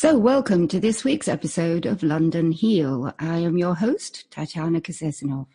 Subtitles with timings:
[0.00, 3.12] So, welcome to this week's episode of London Heal.
[3.18, 5.48] I am your host, Tatiana Kasesinov.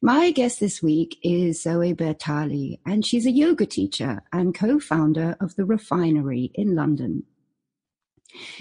[0.00, 5.54] My guest this week is Zoe Bertali, and she's a yoga teacher and co-founder of
[5.56, 7.24] The Refinery in London.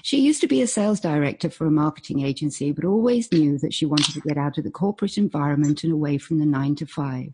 [0.01, 3.73] She used to be a sales director for a marketing agency, but always knew that
[3.73, 6.85] she wanted to get out of the corporate environment and away from the nine to
[6.85, 7.31] five.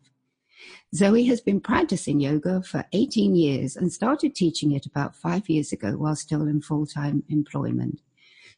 [0.96, 5.72] Zoe has been practicing yoga for 18 years and started teaching it about five years
[5.72, 8.02] ago while still in full time employment.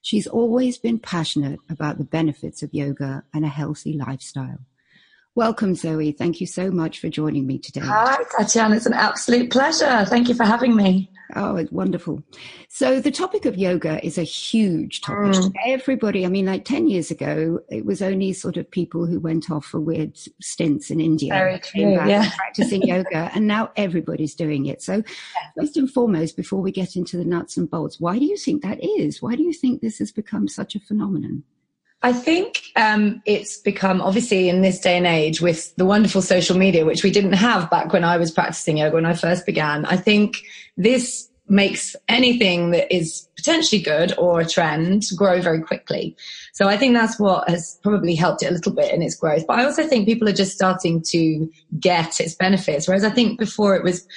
[0.01, 4.59] She's always been passionate about the benefits of yoga and a healthy lifestyle.
[5.35, 6.11] Welcome, Zoe.
[6.11, 7.81] Thank you so much for joining me today.
[7.83, 8.75] Hi, Tatiana.
[8.75, 10.05] It's an absolute pleasure.
[10.05, 11.10] Thank you for having me.
[11.35, 12.23] Oh, it's wonderful.
[12.69, 15.33] So the topic of yoga is a huge topic.
[15.33, 15.53] Mm.
[15.65, 19.49] Everybody, I mean, like 10 years ago, it was only sort of people who went
[19.49, 22.29] off for weird stints in India Very true, yeah.
[22.35, 23.29] practicing yoga.
[23.41, 24.81] And now everybody's doing it.
[24.81, 25.03] So
[25.57, 28.61] first and foremost, before we get into the nuts and bolts, why do you think
[28.63, 29.21] that is?
[29.21, 31.43] Why do you think this has become such a phenomenon?
[32.03, 36.57] I think um, it's become obviously in this day and age with the wonderful social
[36.57, 39.85] media, which we didn't have back when I was practicing yoga when I first began.
[39.85, 40.37] I think
[40.77, 46.15] this makes anything that is potentially good or a trend grow very quickly.
[46.53, 49.45] So I think that's what has probably helped it a little bit in its growth.
[49.45, 52.87] But I also think people are just starting to get its benefits.
[52.87, 54.07] Whereas I think before it was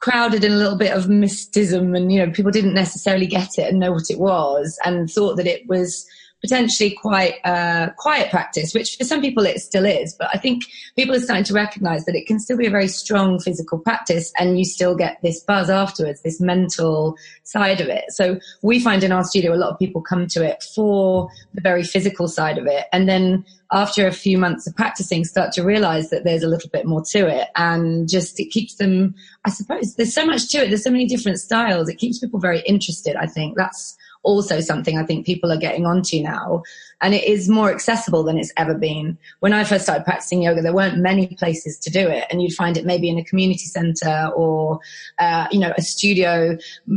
[0.00, 3.70] crowded in a little bit of mysticism and, you know, people didn't necessarily get it
[3.70, 6.04] and know what it was and thought that it was
[6.42, 10.14] potentially quite uh, quiet practice, which for some people it still is.
[10.14, 10.64] But I think
[10.96, 14.32] people are starting to recognize that it can still be a very strong physical practice
[14.38, 18.04] and you still get this buzz afterwards, this mental side of it.
[18.08, 21.60] So we find in our studio a lot of people come to it for the
[21.60, 22.86] very physical side of it.
[22.92, 26.68] And then after a few months of practicing start to realize that there's a little
[26.70, 30.58] bit more to it and just it keeps them i suppose there's so much to
[30.58, 34.60] it there's so many different styles it keeps people very interested i think that's also
[34.60, 36.62] something I think people are getting onto now.
[37.00, 39.18] And it is more accessible than it's ever been.
[39.40, 42.26] When I first started practicing yoga, there weren't many places to do it.
[42.30, 44.78] And you'd find it maybe in a community center or,
[45.18, 46.56] uh, you know, a studio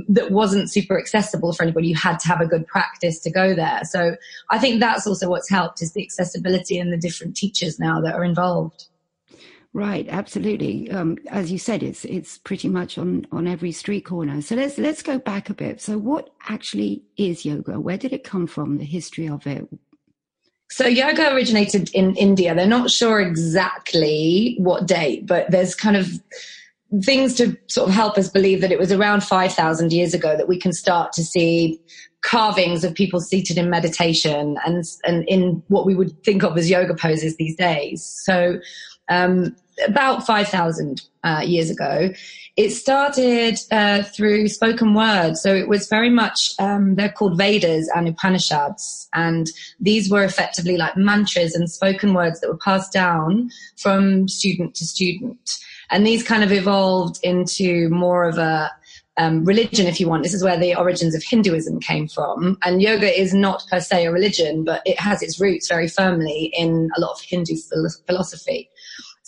[0.10, 1.88] that wasn't super accessible for anybody.
[1.88, 3.82] You had to have a good practice to go there.
[3.84, 4.16] So
[4.52, 8.14] I think that's also what's helped is the accessibility and the different teachers now that
[8.14, 8.88] are involved.
[9.76, 10.90] Right, absolutely.
[10.90, 14.42] Um, as you said, it's it's pretty much on on every street corner.
[14.42, 15.82] So let's let's go back a bit.
[15.82, 17.78] So, what actually is yoga?
[17.78, 18.78] Where did it come from?
[18.78, 19.68] The history of it.
[20.72, 22.56] So, yoga originated in India.
[22.56, 26.08] They're not sure exactly what date, but there's kind of
[27.04, 30.48] things to sort of help us believe that it was around 5,000 years ago that
[30.48, 31.82] we can start to see
[32.22, 36.70] carvings of people seated in meditation and, and in what we would think of as
[36.70, 38.06] yoga poses these days.
[38.24, 38.60] So,
[39.10, 39.56] um,
[39.88, 42.12] about 5,000 uh, years ago.
[42.56, 45.36] It started uh, through spoken word.
[45.36, 49.10] So it was very much, um, they're called Vedas and Upanishads.
[49.14, 49.48] And
[49.80, 54.86] these were effectively like mantras and spoken words that were passed down from student to
[54.86, 55.58] student.
[55.92, 58.72] And these kind of evolved into more of a,
[59.18, 60.24] um, religion, if you want.
[60.24, 62.58] This is where the origins of Hinduism came from.
[62.64, 66.52] And yoga is not per se a religion, but it has its roots very firmly
[66.58, 67.56] in a lot of Hindu
[68.08, 68.70] philosophy.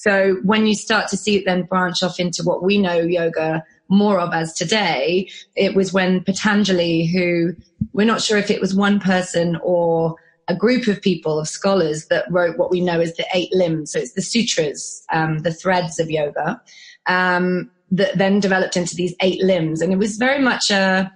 [0.07, 3.63] So when you start to see it then branch off into what we know yoga
[3.89, 7.55] more of as today, it was when Patanjali, who
[7.91, 10.15] we're not sure if it was one person or
[10.47, 13.91] a group of people, of scholars that wrote what we know as the eight limbs.
[13.91, 16.61] So it's the sutras, um, the threads of yoga,
[17.05, 19.81] um, that then developed into these eight limbs.
[19.81, 21.11] And it was very much a,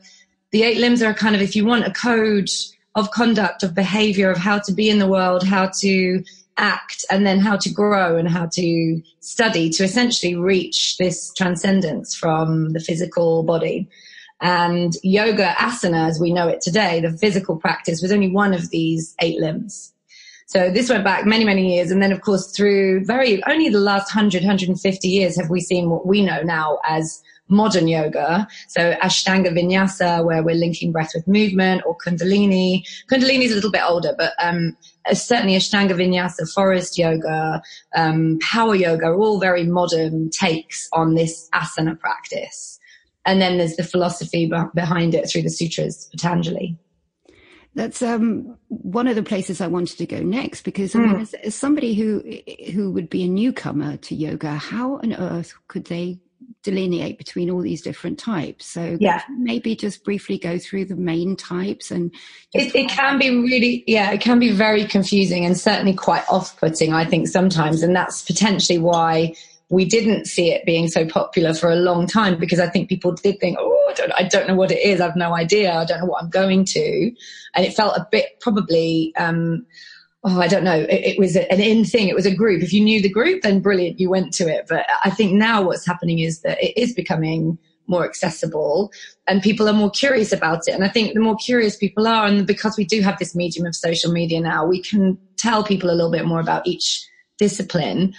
[0.51, 2.49] the eight limbs are kind of, if you want, a code
[2.95, 6.21] of conduct, of behavior, of how to be in the world, how to
[6.57, 12.15] act and then how to grow and how to study to essentially reach this transcendence
[12.15, 13.89] from the physical body.
[14.41, 18.69] And yoga asana, as we know it today, the physical practice was only one of
[18.69, 19.93] these eight limbs.
[20.47, 21.91] So this went back many, many years.
[21.91, 25.89] And then, of course, through very only the last 100, 150 years have we seen
[25.89, 28.47] what we know now as modern yoga.
[28.67, 32.83] So Ashtanga Vinyasa, where we're linking breath with movement, or Kundalini.
[33.09, 34.75] Kundalini is a little bit older, but um,
[35.13, 37.61] certainly Ashtanga Vinyasa, forest yoga,
[37.95, 42.79] um, power yoga are all very modern takes on this asana practice.
[43.25, 46.77] And then there's the philosophy behind it through the sutras, Patanjali.
[47.73, 51.21] That's um, one of the places I wanted to go next because I mean, hmm.
[51.21, 52.21] as, as, somebody who
[52.73, 56.19] who would be a newcomer to yoga, how on earth could they
[56.63, 58.65] delineate between all these different types.
[58.65, 59.21] So yeah.
[59.37, 62.13] maybe just briefly go through the main types and
[62.53, 66.59] it, it can be really yeah, it can be very confusing and certainly quite off
[66.59, 67.83] putting, I think, sometimes.
[67.83, 69.35] And that's potentially why
[69.69, 73.13] we didn't see it being so popular for a long time because I think people
[73.13, 74.99] did think, oh, I don't, I don't know what it is.
[74.99, 75.73] I've no idea.
[75.73, 77.11] I don't know what I'm going to.
[77.55, 79.65] And it felt a bit probably, um,
[80.23, 80.77] oh, I don't know.
[80.77, 82.07] It, it, was an in thing.
[82.07, 82.61] It was a group.
[82.61, 84.65] If you knew the group, then brilliant, you went to it.
[84.69, 87.57] But I think now what's happening is that it is becoming
[87.87, 88.91] more accessible
[89.27, 90.71] and people are more curious about it.
[90.71, 93.65] And I think the more curious people are, and because we do have this medium
[93.65, 97.05] of social media now, we can tell people a little bit more about each
[97.37, 98.13] discipline.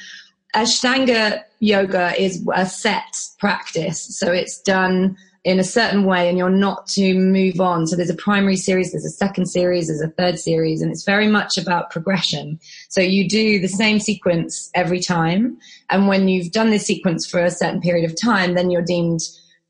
[0.54, 4.19] Ashtanga yoga is a set practice.
[4.19, 7.86] So it's done in a certain way and you're not to move on.
[7.86, 11.04] So there's a primary series, there's a second series, there's a third series, and it's
[11.04, 12.60] very much about progression.
[12.88, 15.58] So you do the same sequence every time.
[15.90, 19.20] And when you've done this sequence for a certain period of time, then you're deemed,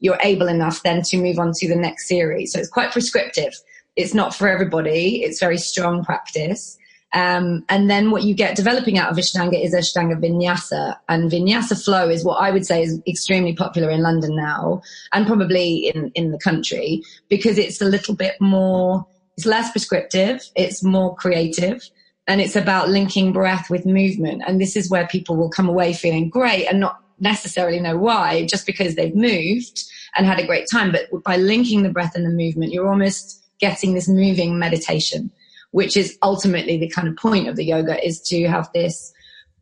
[0.01, 2.53] you're able enough then to move on to the next series.
[2.53, 3.55] So it's quite prescriptive.
[3.97, 5.23] It's not for everybody.
[5.23, 6.79] It's very strong practice.
[7.15, 10.97] Um, and then what you get developing out of Ashtanga is Ashtanga Vinyasa.
[11.09, 14.83] And Vinyasa flow is what I would say is extremely popular in London now
[15.13, 19.07] and probably in, in the country because it's a little bit more,
[19.37, 21.83] it's less prescriptive, it's more creative,
[22.27, 24.43] and it's about linking breath with movement.
[24.47, 28.47] And this is where people will come away feeling great and not necessarily know why,
[28.47, 29.85] just because they've moved
[30.17, 30.93] and had a great time.
[30.93, 35.31] But by linking the breath and the movement, you're almost getting this moving meditation
[35.73, 39.13] which is ultimately the kind of point of the yoga is to have this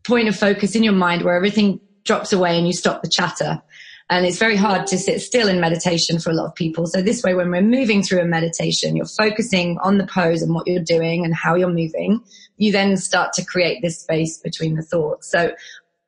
[0.04, 3.62] point of focus in your mind where everything drops away and you stop the chatter.
[4.08, 6.86] And it's very hard to sit still in meditation for a lot of people.
[6.86, 10.52] So this way, when we're moving through a meditation, you're focusing on the pose and
[10.52, 12.20] what you're doing and how you're moving.
[12.56, 15.30] You then start to create this space between the thoughts.
[15.30, 15.52] So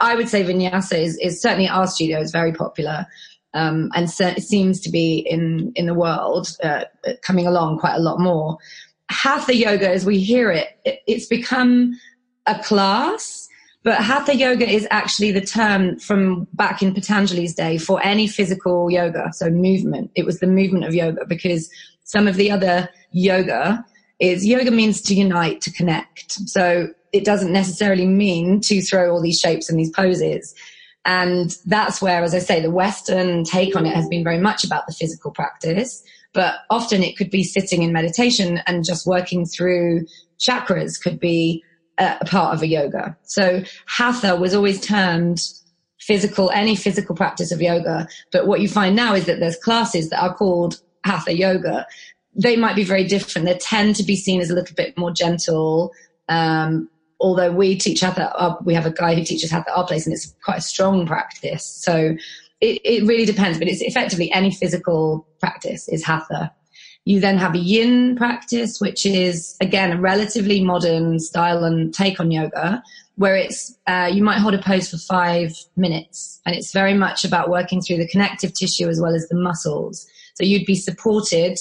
[0.00, 3.06] I would say vinyasa is, is certainly our studio is very popular.
[3.54, 6.84] Um, and so it seems to be in, in the world, uh,
[7.22, 8.58] coming along quite a lot more
[9.12, 10.69] hatha yoga as we hear it,
[11.06, 11.99] it's become
[12.47, 13.49] a class
[13.85, 18.91] but hatha yoga is actually the term from back in patanjali's day for any physical
[18.91, 20.11] yoga so movement.
[20.14, 21.69] It was the movement of yoga because
[22.05, 23.85] some of the other yoga
[24.20, 26.32] is yoga means to unite to connect.
[26.49, 30.55] So it doesn't necessarily mean to throw all these shapes and these poses.
[31.05, 34.62] And that's where as i say the western take on it has been very much
[34.62, 39.44] about the physical practice but often it could be sitting in meditation and just working
[39.44, 40.06] through
[40.38, 41.62] chakras could be
[41.99, 43.17] a, part of a yoga.
[43.23, 45.43] So hatha was always termed
[46.00, 48.08] physical, any physical practice of yoga.
[48.32, 51.87] But what you find now is that there's classes that are called hatha yoga.
[52.35, 53.46] They might be very different.
[53.46, 55.93] They tend to be seen as a little bit more gentle.
[56.28, 56.88] Um,
[57.20, 60.06] although we teach hatha, uh, we have a guy who teaches hatha at our place
[60.06, 61.64] and it's quite a strong practice.
[61.64, 62.17] So
[62.62, 66.55] it, it really depends, but it's effectively any physical practice is hatha.
[67.05, 72.20] You then have a yin practice, which is again a relatively modern style and take
[72.20, 72.81] on yoga,
[73.17, 77.25] where it's uh, you might hold a pose for five minutes, and it's very much
[77.25, 80.06] about working through the connective tissue as well as the muscles.
[80.35, 81.59] So you'd be supported.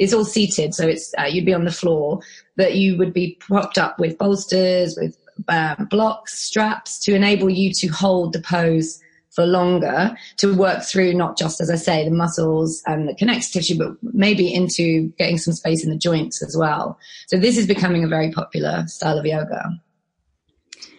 [0.00, 2.20] It's all seated, so it's uh, you'd be on the floor,
[2.56, 5.16] but you would be propped up with bolsters, with
[5.46, 9.00] um, blocks, straps to enable you to hold the pose
[9.30, 13.52] for longer to work through not just, as I say, the muscles and the connective
[13.52, 16.98] tissue, but maybe into getting some space in the joints as well.
[17.28, 19.80] So this is becoming a very popular style of yoga.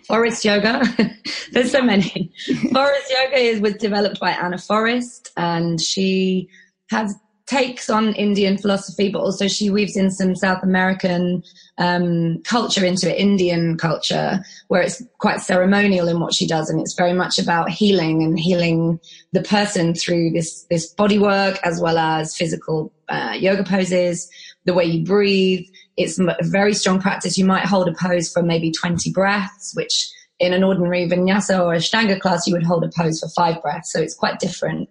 [0.07, 0.83] Forest yoga.
[1.51, 2.31] There's so many.
[2.73, 6.49] Forest yoga is was developed by Anna Forrest, and she
[6.89, 7.15] has
[7.51, 11.43] takes on Indian philosophy, but also she weaves in some South American
[11.77, 14.39] um, culture into it, Indian culture,
[14.69, 18.39] where it's quite ceremonial in what she does, and it's very much about healing and
[18.39, 19.01] healing
[19.33, 24.29] the person through this this body work as well as physical uh, yoga poses,
[24.63, 25.67] the way you breathe.
[25.97, 27.37] It's a very strong practice.
[27.37, 31.73] You might hold a pose for maybe 20 breaths, which in an ordinary vinyasa or
[31.73, 33.91] a ashtanga class, you would hold a pose for five breaths.
[33.91, 34.89] So it's quite different.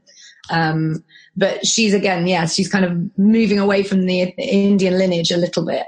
[0.50, 1.04] Um,
[1.36, 5.64] but she's again, yeah, she's kind of moving away from the Indian lineage a little
[5.64, 5.86] bit.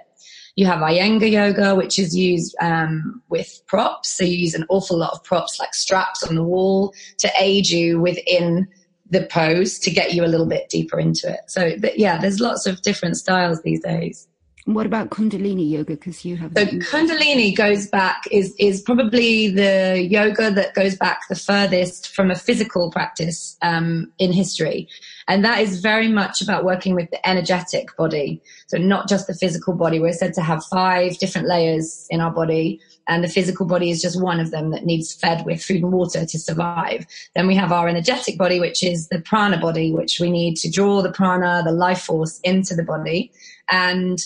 [0.57, 4.11] You have Iyengar yoga, which is used um, with props.
[4.11, 7.69] So you use an awful lot of props like straps on the wall to aid
[7.69, 8.69] you within
[9.09, 11.41] the pose to get you a little bit deeper into it.
[11.47, 14.27] So, yeah, there's lots of different styles these days.
[14.65, 15.95] What about Kundalini yoga?
[15.95, 21.23] Because you have so Kundalini goes back is is probably the yoga that goes back
[21.29, 24.89] the furthest from a physical practice um, in history,
[25.27, 28.41] and that is very much about working with the energetic body.
[28.69, 29.99] So not just the physical body.
[29.99, 34.01] We're said to have five different layers in our body, and the physical body is
[34.01, 37.05] just one of them that needs fed with food and water to survive.
[37.35, 40.71] Then we have our energetic body, which is the prana body, which we need to
[40.71, 43.33] draw the prana, the life force into the body,
[43.69, 44.25] and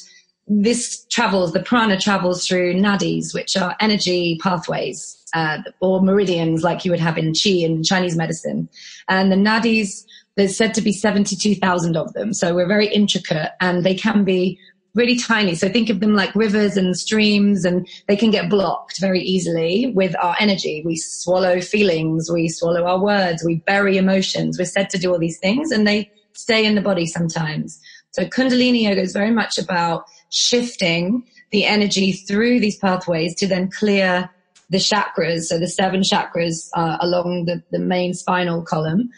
[0.48, 6.84] this travels, the prana travels through nadis, which are energy pathways uh, or meridians like
[6.84, 8.68] you would have in Qi in Chinese medicine.
[9.08, 10.04] And the nadis,
[10.36, 12.32] there's said to be 72,000 of them.
[12.32, 14.58] So we're very intricate and they can be
[14.94, 15.54] really tiny.
[15.54, 19.92] So think of them like rivers and streams and they can get blocked very easily
[19.94, 20.82] with our energy.
[20.86, 24.58] We swallow feelings, we swallow our words, we bury emotions.
[24.58, 27.78] We're said to do all these things and they stay in the body sometimes.
[28.12, 33.70] So Kundalini yoga is very much about shifting the energy through these pathways to then
[33.70, 34.30] clear
[34.70, 39.10] the chakras, so the seven chakras uh, along the, the main spinal column.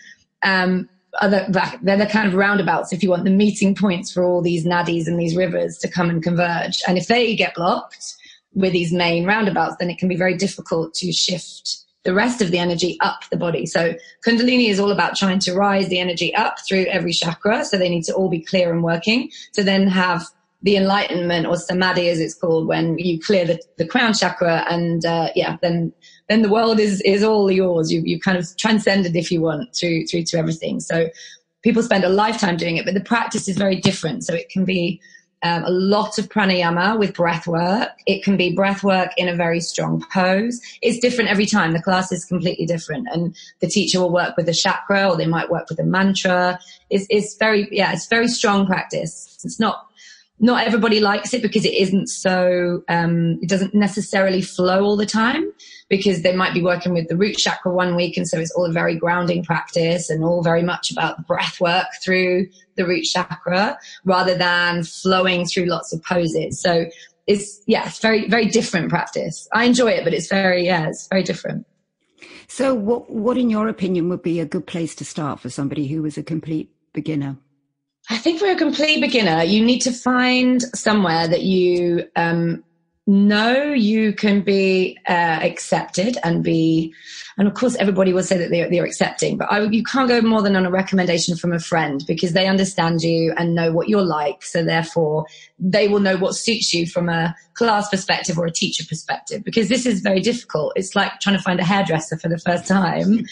[0.42, 0.88] Um,
[1.20, 1.46] other,
[1.82, 5.06] they're the kind of roundabouts, if you want, the meeting points for all these nadis
[5.06, 6.82] and these rivers to come and converge.
[6.86, 8.14] And if they get blocked
[8.54, 12.50] with these main roundabouts, then it can be very difficult to shift the rest of
[12.50, 13.66] the energy up the body.
[13.66, 13.94] So
[14.26, 17.64] Kundalini is all about trying to rise the energy up through every chakra.
[17.64, 20.24] So they need to all be clear and working to then have
[20.62, 25.04] the enlightenment or samadhi as it's called when you clear the, the crown chakra and
[25.04, 25.92] uh, yeah then
[26.28, 29.74] then the world is is all yours you you kind of transcended if you want
[29.74, 31.08] through through to everything so
[31.62, 34.64] people spend a lifetime doing it but the practice is very different so it can
[34.64, 35.00] be
[35.42, 37.90] um, a lot of pranayama with breath work.
[38.06, 40.60] It can be breath work in a very strong pose.
[40.82, 41.72] It's different every time.
[41.72, 43.06] The class is completely different.
[43.12, 46.58] And the teacher will work with a chakra or they might work with a mantra.
[46.90, 49.38] It's, it's very, yeah, it's very strong practice.
[49.44, 49.88] It's not
[50.40, 55.07] not everybody likes it because it isn't so um, it doesn't necessarily flow all the
[55.07, 55.52] time
[55.88, 58.66] because they might be working with the root chakra one week and so it's all
[58.66, 63.78] a very grounding practice and all very much about breath work through the root chakra
[64.04, 66.61] rather than flowing through lots of poses.
[66.61, 66.87] So
[67.26, 69.49] it's yeah it's very very different practice.
[69.52, 71.66] I enjoy it but it's very yeah it's very different.
[72.47, 75.88] So what what in your opinion would be a good place to start for somebody
[75.88, 77.37] who was a complete beginner
[78.10, 82.64] I think for a complete beginner, you need to find somewhere that you um,
[83.08, 85.12] know you can be uh,
[85.42, 86.94] accepted and be
[87.38, 90.20] and of course everybody will say that they're, they're accepting but I, you can't go
[90.20, 93.88] more than on a recommendation from a friend because they understand you and know what
[93.88, 94.44] you're like.
[94.44, 95.26] So therefore
[95.58, 99.68] they will know what suits you from a class perspective or a teacher perspective because
[99.68, 100.72] this is very difficult.
[100.76, 103.24] It's like trying to find a hairdresser for the first time.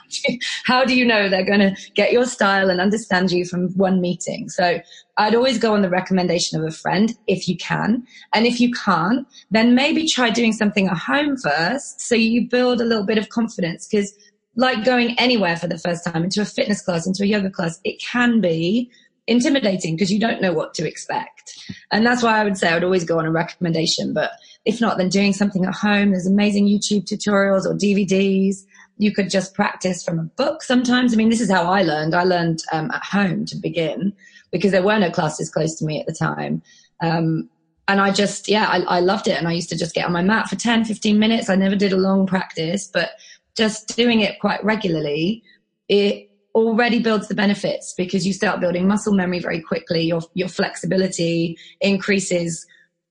[0.64, 4.00] How do you know they're going to get your style and understand you from one
[4.00, 4.48] meeting?
[4.48, 4.80] So
[5.16, 8.04] I'd always go on the recommendation of a friend if you can.
[8.32, 12.80] And if you can't, then maybe try doing something at home first so you build
[12.80, 14.12] a little bit of confidence because
[14.56, 17.80] like going anywhere for the first time into a fitness class, into a yoga class,
[17.84, 18.90] it can be
[19.26, 21.58] intimidating because you don't know what to expect.
[21.90, 24.12] And that's why I would say I would always go on a recommendation.
[24.12, 24.32] But
[24.64, 28.64] if not, then doing something at home, there's amazing YouTube tutorials or DVDs.
[28.98, 31.12] You could just practice from a book sometimes.
[31.12, 32.14] I mean, this is how I learned.
[32.14, 34.12] I learned um, at home to begin
[34.54, 36.62] because there were no classes close to me at the time.
[37.02, 37.50] Um,
[37.88, 39.36] and I just, yeah, I, I loved it.
[39.36, 41.50] And I used to just get on my mat for 10, 15 minutes.
[41.50, 43.10] I never did a long practice, but
[43.56, 45.42] just doing it quite regularly,
[45.88, 50.02] it already builds the benefits because you start building muscle memory very quickly.
[50.02, 52.64] Your, your flexibility increases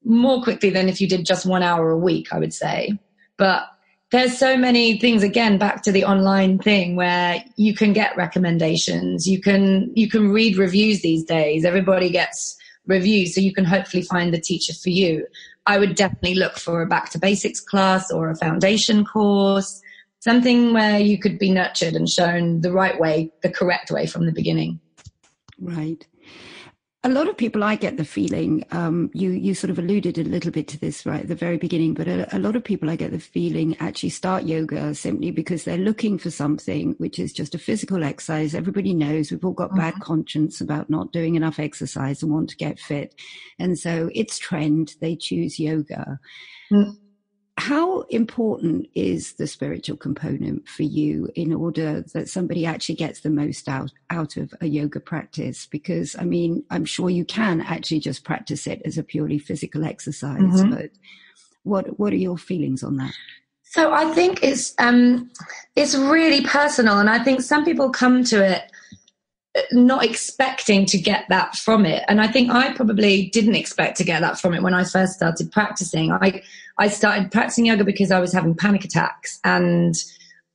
[0.06, 2.98] more quickly than if you did just one hour a week, I would say.
[3.36, 3.64] But
[4.14, 9.28] there's so many things again back to the online thing where you can get recommendations.
[9.28, 11.66] You can you can read reviews these days.
[11.66, 12.56] Everybody gets
[12.86, 15.26] reviews so you can hopefully find the teacher for you.
[15.66, 19.82] I would definitely look for a back to basics class or a foundation course
[20.20, 24.28] something where you could be nurtured and shown the right way the correct way from
[24.28, 24.80] the beginning.
[25.60, 26.06] Right
[27.06, 30.24] a lot of people, I get the feeling, um, you, you sort of alluded a
[30.24, 32.90] little bit to this right at the very beginning, but a, a, lot of people,
[32.90, 37.34] I get the feeling, actually start yoga simply because they're looking for something which is
[37.34, 38.56] just a physical exercise.
[38.56, 39.80] Everybody knows we've all got mm-hmm.
[39.80, 43.16] bad conscience about not doing enough exercise and want to get fit.
[43.60, 44.96] And so it's trend.
[45.02, 46.20] They choose yoga.
[46.72, 47.03] Mm
[47.58, 53.30] how important is the spiritual component for you in order that somebody actually gets the
[53.30, 55.68] most out, out of a yoga practice?
[55.68, 59.86] Because I mean, I'm sure you can actually just practice it as a purely physical
[59.86, 60.72] exercise, mm-hmm.
[60.72, 60.90] but
[61.62, 63.14] what, what are your feelings on that?
[63.62, 65.30] So I think it's, um,
[65.76, 67.00] it's really personal.
[67.00, 68.72] And I think some people come to it
[69.72, 72.04] not expecting to get that from it.
[72.08, 75.14] And I think I probably didn't expect to get that from it when I first
[75.14, 76.12] started practicing.
[76.12, 76.42] I,
[76.78, 79.96] I started practicing yoga because I was having panic attacks and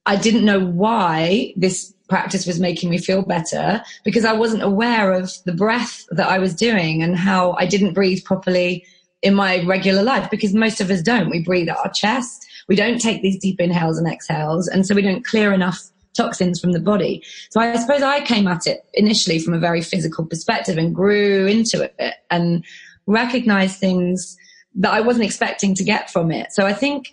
[0.07, 5.13] I didn't know why this practice was making me feel better because I wasn't aware
[5.13, 8.85] of the breath that I was doing and how I didn't breathe properly
[9.23, 11.31] in my regular life because most of us don't.
[11.31, 12.47] We breathe at our chest.
[12.67, 14.67] We don't take these deep inhales and exhales.
[14.67, 17.23] And so we don't clear enough toxins from the body.
[17.49, 21.47] So I suppose I came at it initially from a very physical perspective and grew
[21.47, 22.15] into it.
[22.31, 22.63] And
[23.09, 24.37] recognized things
[24.77, 26.53] that I wasn't expecting to get from it.
[26.53, 27.13] So I think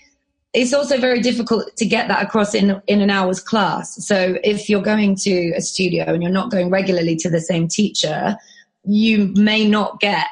[0.54, 4.06] it's also very difficult to get that across in in an hour's class.
[4.06, 7.68] So if you're going to a studio and you're not going regularly to the same
[7.68, 8.38] teacher,
[8.84, 10.28] you may not get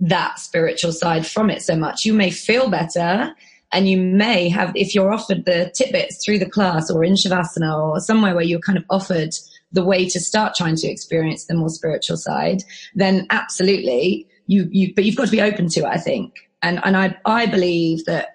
[0.00, 2.04] that spiritual side from it so much.
[2.04, 3.34] You may feel better
[3.72, 7.78] and you may have, if you're offered the tidbits through the class or in Shavasana
[7.78, 9.34] or somewhere where you're kind of offered
[9.72, 12.62] the way to start trying to experience the more spiritual side,
[12.94, 16.34] then absolutely you, you, but you've got to be open to it, I think.
[16.62, 18.32] And, and I, I believe that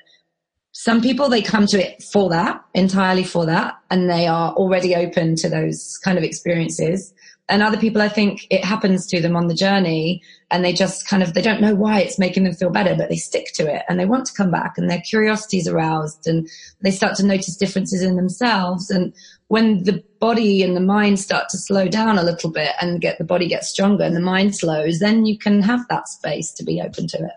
[0.72, 4.96] some people they come to it for that entirely for that and they are already
[4.96, 7.13] open to those kind of experiences
[7.50, 11.08] and other people i think it happens to them on the journey and they just
[11.08, 13.64] kind of they don't know why it's making them feel better but they stick to
[13.64, 16.48] it and they want to come back and their curiosity is aroused and
[16.82, 19.14] they start to notice differences in themselves and
[19.48, 23.18] when the body and the mind start to slow down a little bit and get
[23.18, 26.64] the body gets stronger and the mind slows then you can have that space to
[26.64, 27.32] be open to it.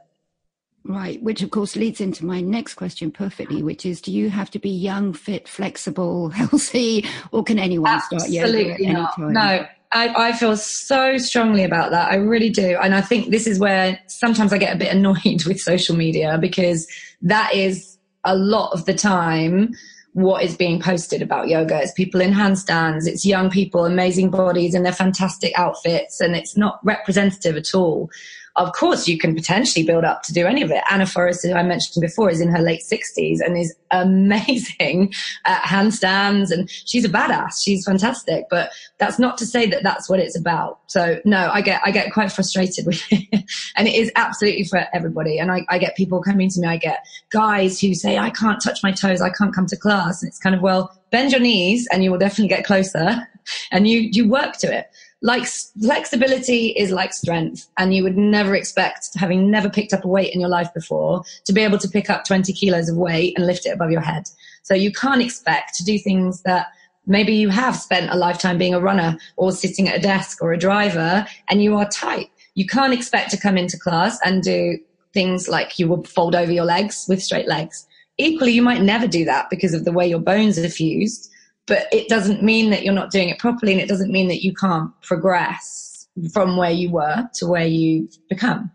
[0.89, 4.51] Right, which of course leads into my next question perfectly, which is do you have
[4.53, 9.33] to be young, fit, flexible, healthy, or can anyone start yoga any time?
[9.33, 12.11] No, I, I, feel so strongly about that.
[12.11, 12.76] I really do.
[12.83, 16.38] And I think this is where sometimes I get a bit annoyed with social media
[16.40, 16.87] because
[17.23, 19.73] that is a lot of the time
[20.12, 21.78] what is being posted about yoga.
[21.81, 26.57] It's people in handstands, it's young people, amazing bodies in their fantastic outfits, and it's
[26.57, 28.11] not representative at all
[28.57, 30.83] of course you can potentially build up to do any of it.
[30.91, 35.13] Anna Forrest, who I mentioned before, is in her late sixties and is amazing
[35.45, 37.63] at handstands and she's a badass.
[37.63, 40.81] She's fantastic, but that's not to say that that's what it's about.
[40.87, 43.45] So no, I get, I get quite frustrated with it
[43.77, 45.39] and it is absolutely for everybody.
[45.39, 46.67] And I, I get people coming to me.
[46.67, 49.21] I get guys who say, I can't touch my toes.
[49.21, 50.23] I can't come to class.
[50.23, 53.27] And it's kind of, well, bend your knees and you will definitely get closer
[53.71, 54.87] and you, you work to it
[55.23, 60.08] like flexibility is like strength and you would never expect having never picked up a
[60.08, 63.32] weight in your life before to be able to pick up 20 kilos of weight
[63.37, 64.28] and lift it above your head.
[64.62, 66.66] So you can't expect to do things that
[67.06, 70.52] maybe you have spent a lifetime being a runner or sitting at a desk or
[70.52, 72.30] a driver and you are tight.
[72.54, 74.78] You can't expect to come into class and do
[75.14, 77.87] things like you will fold over your legs with straight legs.
[78.18, 81.31] Equally you might never do that because of the way your bones are fused
[81.66, 84.44] but it doesn't mean that you're not doing it properly and it doesn't mean that
[84.44, 88.70] you can't progress from where you were to where you've become.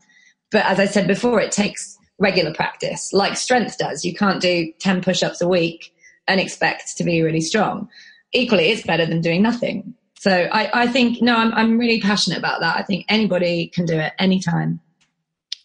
[0.52, 4.06] But as I said before, it takes regular practice, like strength does.
[4.06, 5.94] You can't do 10 push ups a week
[6.28, 7.90] and expect to be really strong.
[8.34, 9.96] Equally, it's better than doing nothing.
[10.20, 12.78] So I, I think, no, I'm, I'm really passionate about that.
[12.78, 14.80] I think anybody can do it anytime.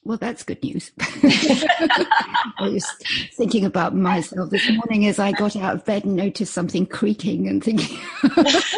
[0.06, 0.92] Well, that's good news.
[1.00, 2.88] I was
[3.34, 7.48] thinking about myself this morning as I got out of bed and noticed something creaking
[7.48, 7.98] and thinking.
[8.22, 8.72] the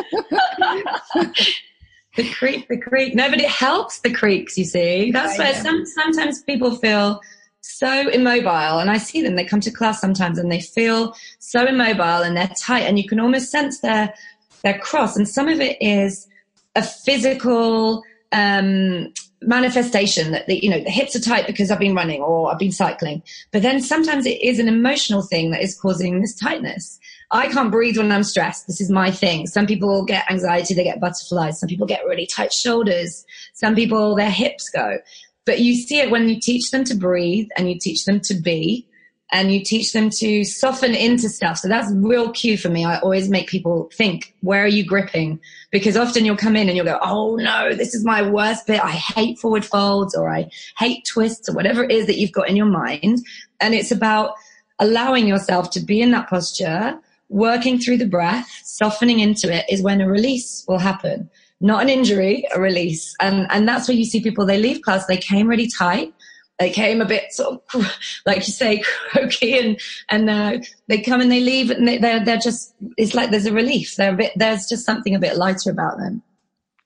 [2.32, 3.14] creak, the creak.
[3.14, 5.10] Nobody helps the creaks, you see.
[5.10, 7.20] That's where some, sometimes people feel
[7.60, 8.78] so immobile.
[8.78, 12.38] And I see them, they come to class sometimes and they feel so immobile and
[12.38, 14.14] they're tight and you can almost sense their,
[14.62, 15.14] their cross.
[15.14, 16.26] And some of it is
[16.74, 19.12] a physical, um,
[19.42, 22.59] manifestation that the, you know the hips are tight because I've been running or I've
[22.59, 23.22] been cycling.
[23.53, 26.98] But then sometimes it is an emotional thing that is causing this tightness.
[27.31, 28.66] I can't breathe when I'm stressed.
[28.66, 29.46] This is my thing.
[29.46, 31.61] Some people get anxiety, they get butterflies.
[31.61, 33.24] Some people get really tight shoulders.
[33.53, 34.98] Some people their hips go.
[35.44, 38.35] But you see it when you teach them to breathe and you teach them to
[38.35, 38.88] be
[39.30, 41.58] and you teach them to soften into stuff.
[41.58, 42.84] So that's real cue for me.
[42.84, 45.38] I always make people think, where are you gripping?
[45.70, 48.82] Because often you'll come in and you'll go, oh no, this is my worst bit.
[48.82, 52.48] I hate forward folds or I hate twists or whatever it is that you've got
[52.48, 53.24] in your mind.
[53.60, 54.32] And it's about
[54.78, 59.82] allowing yourself to be in that posture, working through the breath, softening into it is
[59.82, 61.28] when a release will happen.
[61.60, 63.14] Not an injury, a release.
[63.20, 66.14] And, and that's where you see people, they leave class, they came really tight
[66.59, 67.87] they came a bit sort of
[68.27, 72.25] like you say croaky and and uh, they come and they leave and they, they're
[72.25, 73.97] they're just it's like there's a relief.
[73.97, 76.23] They're a bit there's just something a bit lighter about them.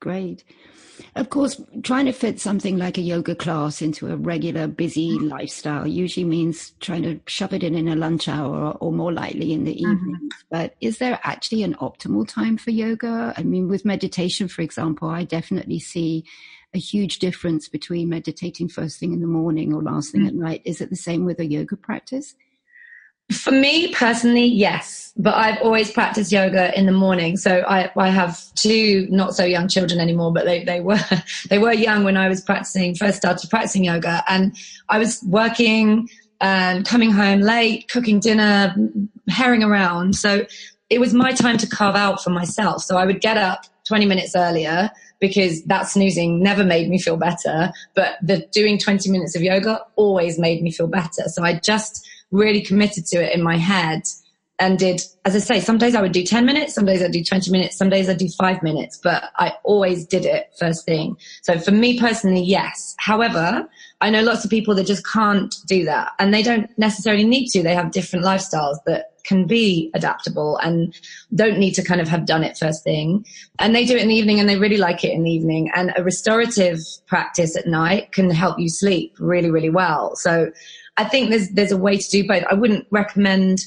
[0.00, 0.44] Great.
[1.14, 5.86] Of course trying to fit something like a yoga class into a regular busy lifestyle
[5.86, 9.52] usually means trying to shove it in in a lunch hour or, or more likely
[9.52, 9.92] in the mm-hmm.
[9.92, 10.34] evenings.
[10.50, 13.34] But is there actually an optimal time for yoga?
[13.36, 16.24] I mean with meditation for example i definitely see
[16.74, 20.28] a huge difference between meditating first thing in the morning or last thing mm.
[20.28, 20.62] at night.
[20.64, 22.34] Is it the same with a yoga practice?
[23.30, 27.36] For me personally, yes, but I've always practiced yoga in the morning.
[27.36, 31.00] So I, I have two not so young children anymore, but they, they were,
[31.48, 34.56] they were young when I was practicing, first started practicing yoga and
[34.88, 36.08] I was working
[36.40, 38.74] and coming home late, cooking dinner,
[39.28, 40.16] herring around.
[40.16, 40.44] So
[40.90, 42.82] it was my time to carve out for myself.
[42.82, 44.90] So I would get up 20 minutes earlier,
[45.22, 49.80] because that snoozing never made me feel better, but the doing 20 minutes of yoga
[49.94, 51.28] always made me feel better.
[51.28, 54.02] So I just really committed to it in my head
[54.58, 57.12] and did, as I say, some days I would do 10 minutes, some days I'd
[57.12, 60.84] do 20 minutes, some days I'd do five minutes, but I always did it first
[60.84, 61.16] thing.
[61.42, 62.96] So for me personally, yes.
[62.98, 63.68] However,
[64.02, 67.48] I know lots of people that just can't do that and they don't necessarily need
[67.50, 67.62] to.
[67.62, 70.92] They have different lifestyles that can be adaptable and
[71.36, 73.24] don't need to kind of have done it first thing.
[73.60, 75.70] And they do it in the evening and they really like it in the evening.
[75.76, 80.16] And a restorative practice at night can help you sleep really, really well.
[80.16, 80.50] So
[80.96, 82.42] I think there's, there's a way to do both.
[82.50, 83.60] I wouldn't recommend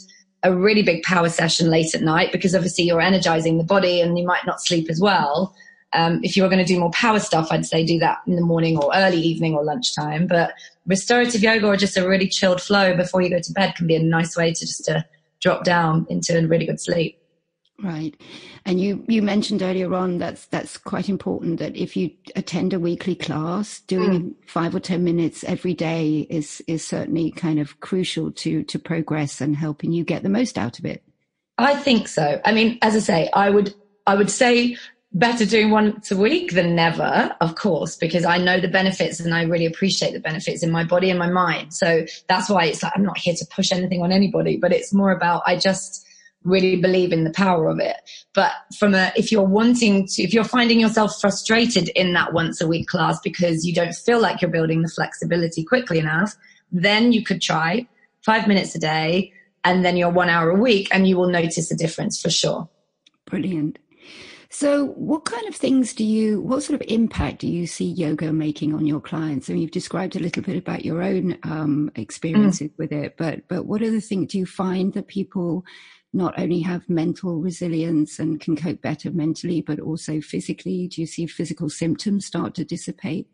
[0.43, 4.19] a really big power session late at night because obviously you're energizing the body and
[4.19, 5.55] you might not sleep as well.
[5.95, 8.41] Um, if you're going to do more power stuff, I'd say do that in the
[8.41, 10.27] morning or early evening or lunchtime.
[10.27, 10.53] But
[10.85, 13.95] restorative yoga or just a really chilled flow before you go to bed can be
[13.95, 15.05] a nice way to just to
[15.41, 17.19] drop down into a really good sleep.
[17.83, 18.15] Right.
[18.65, 22.79] And you, you mentioned earlier on that's that's quite important that if you attend a
[22.79, 24.33] weekly class, doing mm.
[24.47, 29.41] five or ten minutes every day is is certainly kind of crucial to to progress
[29.41, 31.03] and helping you get the most out of it.
[31.57, 32.41] I think so.
[32.45, 33.73] I mean, as I say, I would
[34.07, 34.77] I would say
[35.15, 39.33] better doing once a week than never, of course, because I know the benefits and
[39.33, 41.73] I really appreciate the benefits in my body and my mind.
[41.73, 44.93] So that's why it's like I'm not here to push anything on anybody, but it's
[44.93, 46.05] more about I just
[46.43, 47.95] really believe in the power of it.
[48.33, 52.59] But from a, if you're wanting to, if you're finding yourself frustrated in that once
[52.59, 56.35] a week class because you don't feel like you're building the flexibility quickly enough,
[56.73, 57.87] then you could try
[58.25, 59.31] five minutes a day
[59.63, 62.67] and then you're one hour a week and you will notice a difference for sure.
[63.25, 63.79] Brilliant.
[64.57, 68.31] So, what kind of things do you, what sort of impact do you see yoga
[68.31, 69.49] making on your clients?
[69.49, 72.77] I mean, you've described a little bit about your own um, experiences mm.
[72.77, 75.65] with it, but but what other things do you find that people
[76.13, 80.87] not only have mental resilience and can cope better mentally, but also physically?
[80.87, 83.27] Do you see physical symptoms start to dissipate?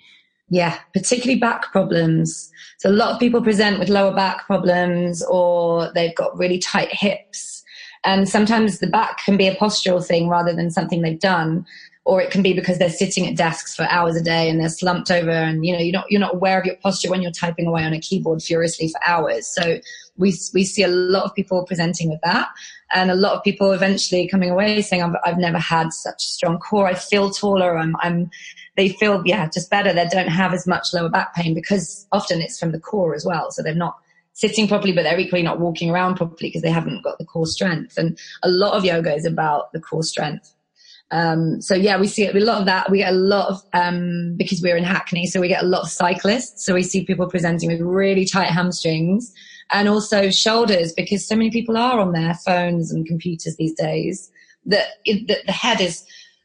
[0.49, 2.51] Yeah, particularly back problems.
[2.79, 6.91] So a lot of people present with lower back problems or they've got really tight
[6.91, 7.60] hips.
[8.03, 11.65] And sometimes the back can be a postural thing rather than something they've done.
[12.03, 14.69] Or it can be because they're sitting at desks for hours a day and they're
[14.69, 17.29] slumped over and, you know, you're not, you're not aware of your posture when you're
[17.29, 19.45] typing away on a keyboard furiously for hours.
[19.45, 19.79] So
[20.17, 22.49] we, we see a lot of people presenting with that
[22.91, 26.27] and a lot of people eventually coming away saying, I've, I've never had such a
[26.27, 26.87] strong core.
[26.87, 27.77] I feel taller.
[27.77, 28.31] I'm, I'm,
[28.77, 29.93] they feel, yeah, just better.
[29.93, 33.25] They don't have as much lower back pain because often it's from the core as
[33.25, 33.51] well.
[33.51, 33.97] So they're not
[34.33, 37.45] sitting properly, but they're equally not walking around properly because they haven't got the core
[37.45, 37.97] strength.
[37.97, 40.53] And a lot of yoga is about the core strength.
[41.11, 42.89] Um, so yeah, we see a lot of that.
[42.89, 45.81] We get a lot of, um, because we're in Hackney, so we get a lot
[45.81, 46.65] of cyclists.
[46.65, 49.31] So we see people presenting with really tight hamstrings
[49.71, 54.31] and also shoulders because so many people are on their phones and computers these days
[54.65, 56.03] that, it, that the head is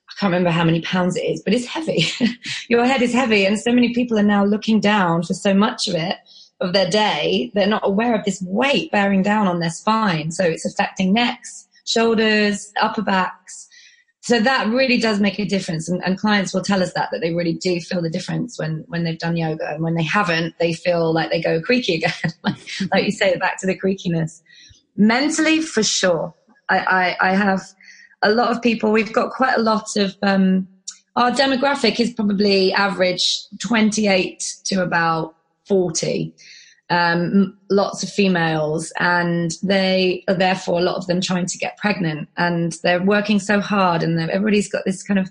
[0.08, 2.06] I can't remember how many pounds it is, but it's heavy.
[2.68, 5.88] Your head is heavy, and so many people are now looking down for so much
[5.88, 6.16] of it
[6.60, 7.50] of their day.
[7.54, 11.68] They're not aware of this weight bearing down on their spine, so it's affecting necks,
[11.84, 13.66] shoulders, upper backs,
[14.26, 15.88] so that really does make a difference.
[15.88, 18.82] And, and, clients will tell us that that they really do feel the difference when
[18.88, 19.70] when they've done yoga.
[19.70, 22.32] And when they haven't they feel like they go creaky again.
[22.92, 24.42] Like, you say back to the creakiness.
[24.96, 26.34] Mentally for sure.
[26.68, 26.78] I,
[27.20, 27.62] I, I have
[28.22, 30.66] a lot of people we've got quite a lot of um,
[31.14, 35.35] our demographic is probably average 28 to about
[35.66, 36.34] 40
[36.88, 41.76] um, lots of females, and they are therefore a lot of them trying to get
[41.78, 45.30] pregnant, and they're working so hard, and everybody's got this kind of.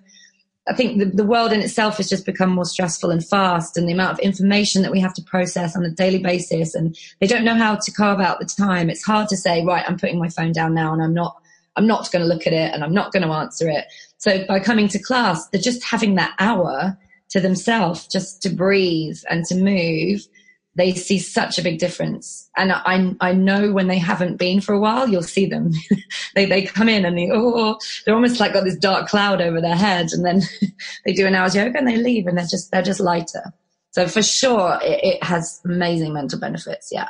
[0.67, 3.87] I think the, the world in itself has just become more stressful and fast, and
[3.87, 7.27] the amount of information that we have to process on a daily basis, and they
[7.27, 8.89] don't know how to carve out the time.
[8.89, 11.37] It's hard to say, right, I'm putting my phone down now, and I'm not,
[11.77, 13.85] I'm not going to look at it, and I'm not going to answer it.
[14.17, 16.97] So by coming to class, they're just having that hour
[17.29, 20.27] to themselves, just to breathe and to move
[20.75, 22.49] they see such a big difference.
[22.57, 25.71] And I, I know when they haven't been for a while, you'll see them.
[26.35, 29.61] they, they come in and they, oh, they're almost like got this dark cloud over
[29.61, 30.11] their head.
[30.11, 30.41] And then
[31.05, 33.53] they do an hour's yoga and they leave and they're just, they're just lighter.
[33.91, 36.89] So for sure, it, it has amazing mental benefits.
[36.91, 37.07] Yeah.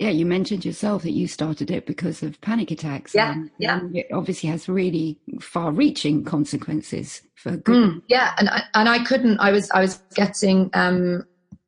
[0.00, 3.14] Yeah, you mentioned yourself that you started it because of panic attacks.
[3.14, 3.78] Yeah, and, yeah.
[3.78, 7.76] And it obviously has really far-reaching consequences for good.
[7.76, 9.38] Mm, yeah, and I, and I couldn't.
[9.38, 11.24] I was I was getting um,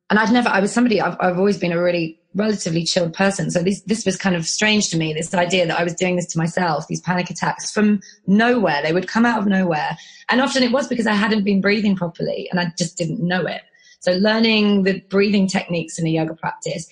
[0.09, 3.51] and I'd never, I was somebody, I've, I've always been a really relatively chilled person.
[3.51, 6.15] So this, this was kind of strange to me, this idea that I was doing
[6.15, 8.81] this to myself, these panic attacks from nowhere.
[8.81, 9.97] They would come out of nowhere.
[10.29, 13.45] And often it was because I hadn't been breathing properly and I just didn't know
[13.45, 13.61] it.
[13.99, 16.87] So learning the breathing techniques in a yoga practice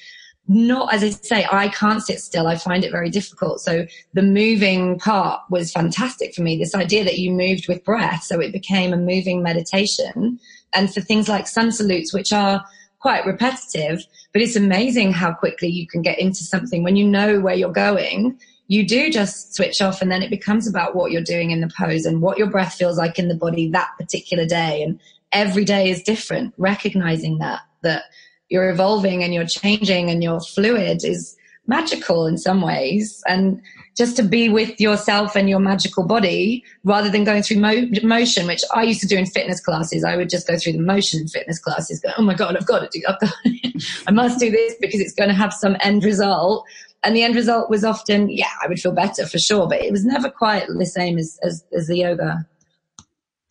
[0.48, 2.48] not, as I say, I can't sit still.
[2.48, 3.62] I find it very difficult.
[3.62, 6.58] So the moving part was fantastic for me.
[6.58, 8.24] This idea that you moved with breath.
[8.24, 10.40] So it became a moving meditation.
[10.74, 12.64] And for things like sun salutes, which are
[13.00, 17.40] quite repetitive, but it's amazing how quickly you can get into something when you know
[17.40, 18.38] where you're going.
[18.68, 21.72] You do just switch off and then it becomes about what you're doing in the
[21.78, 24.82] pose and what your breath feels like in the body that particular day.
[24.82, 25.00] And
[25.32, 28.04] every day is different, recognizing that, that
[28.50, 31.36] you're evolving and you're changing and you're fluid is
[31.68, 33.24] magical in some ways.
[33.28, 33.62] And
[33.96, 38.46] just to be with yourself and your magical body rather than going through mo- motion,
[38.46, 40.04] which I used to do in fitness classes.
[40.04, 42.68] I would just go through the motion in fitness classes, go, oh my God, I've
[42.68, 43.22] got to do, got
[44.08, 46.66] I must do this because it's going to have some end result.
[47.04, 49.92] And the end result was often, yeah, I would feel better for sure, but it
[49.92, 52.46] was never quite the same as, as, as the yoga.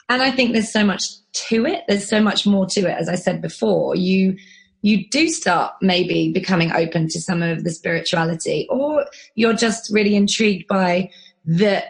[0.08, 1.04] And I think there's so much
[1.48, 1.84] to it.
[1.88, 2.98] There's so much more to it.
[2.98, 4.36] As I said before, you,
[4.84, 10.14] you do start maybe becoming open to some of the spirituality or you're just really
[10.14, 11.10] intrigued by
[11.46, 11.82] the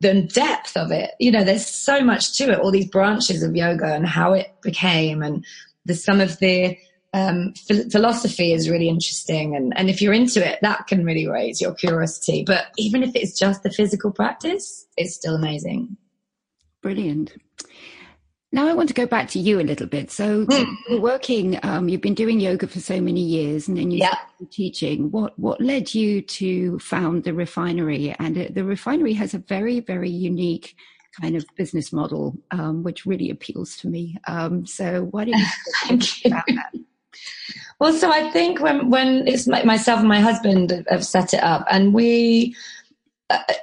[0.00, 1.12] the depth of it.
[1.18, 4.54] You know there's so much to it all these branches of yoga and how it
[4.60, 5.46] became and
[5.86, 6.76] the some of the
[7.14, 7.54] um,
[7.90, 9.54] philosophy is really interesting.
[9.54, 12.44] And, and if you're into it that can really raise your curiosity.
[12.46, 15.96] But even if it's just the physical practice it's still amazing.
[16.82, 17.32] Brilliant
[18.52, 20.10] now I want to go back to you a little bit.
[20.10, 20.76] So mm.
[20.88, 24.14] you're working, um, you've been doing yoga for so many years, and then you yeah.
[24.50, 25.10] teaching.
[25.10, 28.14] What what led you to found the refinery?
[28.18, 30.76] And the refinery has a very very unique
[31.20, 34.16] kind of business model, um, which really appeals to me.
[34.26, 35.46] Um, so why don't you
[35.98, 36.72] talk about that?
[37.78, 41.66] Well, so I think when when it's myself and my husband have set it up,
[41.70, 42.54] and we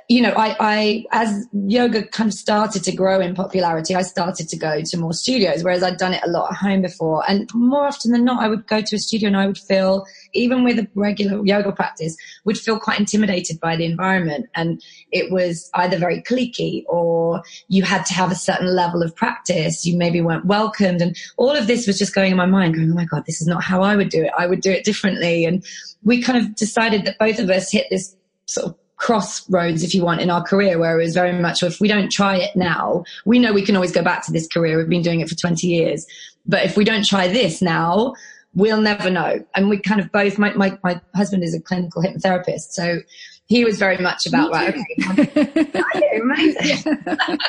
[0.08, 4.50] you know, I, I, as yoga kind of started to grow in popularity, I started
[4.50, 7.24] to go to more studios, whereas I'd done it a lot at home before.
[7.30, 10.06] And more often than not, I would go to a studio and I would feel,
[10.34, 14.48] even with a regular yoga practice, would feel quite intimidated by the environment.
[14.56, 19.16] And it was either very cliquey or you had to have a certain level of
[19.16, 19.86] practice.
[19.86, 21.04] You maybe weren't welcomed.
[21.04, 23.42] And all of this was just going in my mind, going, oh my God, this
[23.42, 24.32] is not how I would do it.
[24.38, 25.46] I would do it differently.
[25.46, 25.64] And
[26.04, 28.16] we kind of decided that both of us hit this
[28.48, 31.80] sort of crossroads, if you want, in our career, where it was very much if
[31.80, 34.78] we don't try it now, we know we can always go back to this career.
[34.78, 36.06] We've been doing it for 20 years.
[36.46, 38.14] But if we don't try this now,
[38.54, 39.44] we'll never know.
[39.56, 42.72] And we kind of both, my, my, my husband is a clinical hypnotherapist.
[42.72, 43.00] So
[43.48, 44.76] he was very much about, right,
[45.10, 46.98] okay, amazing.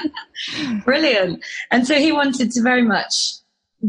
[0.84, 1.44] Brilliant.
[1.70, 3.39] And so he wanted to very much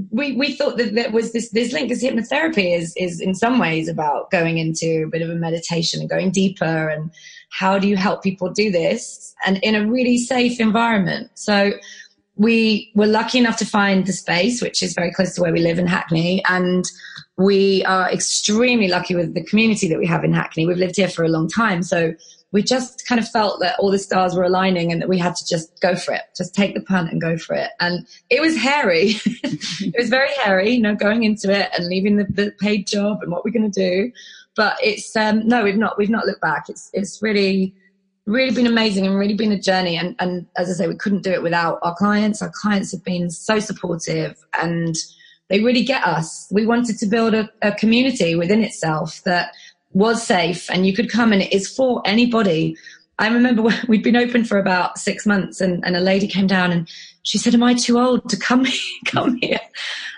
[0.10, 3.60] we, we thought that there was this, this link because hypnotherapy is, is in some
[3.60, 7.12] ways about going into a bit of a meditation and going deeper and
[7.51, 11.30] how do you help people do this and in a really safe environment?
[11.36, 11.73] So
[12.36, 15.60] we were lucky enough to find the space, which is very close to where we
[15.60, 16.41] live in Hackney.
[16.47, 16.86] And
[17.38, 20.65] we are extremely lucky with the community that we have in Hackney.
[20.65, 21.84] We've lived here for a long time.
[21.84, 22.13] So
[22.51, 25.35] we just kind of felt that all the stars were aligning and that we had
[25.35, 27.69] to just go for it, just take the punt and go for it.
[27.79, 29.15] And it was hairy.
[29.25, 33.19] it was very hairy, you know, going into it and leaving the, the paid job
[33.21, 34.11] and what we're going to do.
[34.55, 36.67] But it's um, no, we've not we've not looked back.
[36.67, 37.73] It's it's really
[38.25, 39.95] really been amazing and really been a journey.
[39.95, 42.41] And and as I say, we couldn't do it without our clients.
[42.41, 44.95] Our clients have been so supportive and
[45.49, 46.47] they really get us.
[46.51, 49.53] We wanted to build a, a community within itself that
[49.93, 52.77] was safe and you could come and it is for anybody.
[53.19, 56.71] I remember we'd been open for about six months and, and a lady came down
[56.71, 56.89] and
[57.23, 58.65] she said, am I too old to come,
[59.06, 59.60] come here?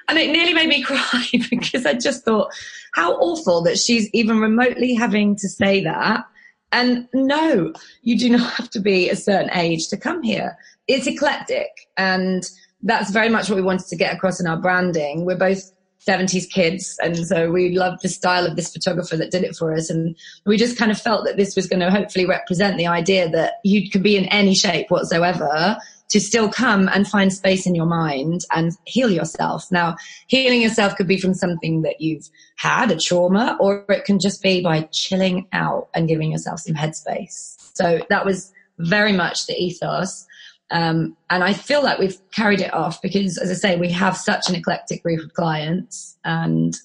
[0.07, 2.51] And it nearly made me cry because I just thought,
[2.93, 6.25] how awful that she's even remotely having to say that.
[6.71, 10.57] And no, you do not have to be a certain age to come here.
[10.87, 11.69] It's eclectic.
[11.97, 12.43] And
[12.81, 15.25] that's very much what we wanted to get across in our branding.
[15.25, 15.71] We're both
[16.07, 16.97] 70s kids.
[17.01, 19.89] And so we loved the style of this photographer that did it for us.
[19.89, 23.29] And we just kind of felt that this was going to hopefully represent the idea
[23.29, 25.77] that you could be in any shape whatsoever
[26.09, 29.71] to still come and find space in your mind and heal yourself.
[29.71, 29.95] Now,
[30.27, 34.43] healing yourself could be from something that you've had, a trauma, or it can just
[34.43, 37.57] be by chilling out and giving yourself some headspace.
[37.73, 40.27] So that was very much the ethos.
[40.73, 44.17] Um, and I feel like we've carried it off because, as I say, we have
[44.17, 46.75] such an eclectic group of clients and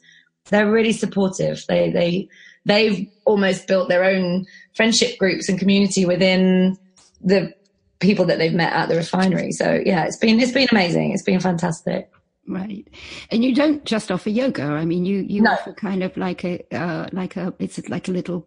[0.51, 1.65] they're really supportive.
[1.69, 2.29] They, they,
[2.67, 4.47] they've almost built their own
[4.77, 6.77] friendship groups and community within
[7.23, 7.53] the
[7.99, 9.53] people that they've met at the refinery.
[9.53, 11.13] So yeah, it's been it's been amazing.
[11.13, 12.11] It's been fantastic.
[12.47, 12.87] Right,
[13.31, 14.63] and you don't just offer yoga.
[14.63, 15.53] I mean, you you no.
[15.53, 18.47] offer kind of like a uh, like a it's like a little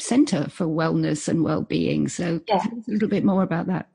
[0.00, 2.08] center for wellness and well being.
[2.08, 2.58] So yeah.
[2.58, 3.88] tell us a little bit more about that.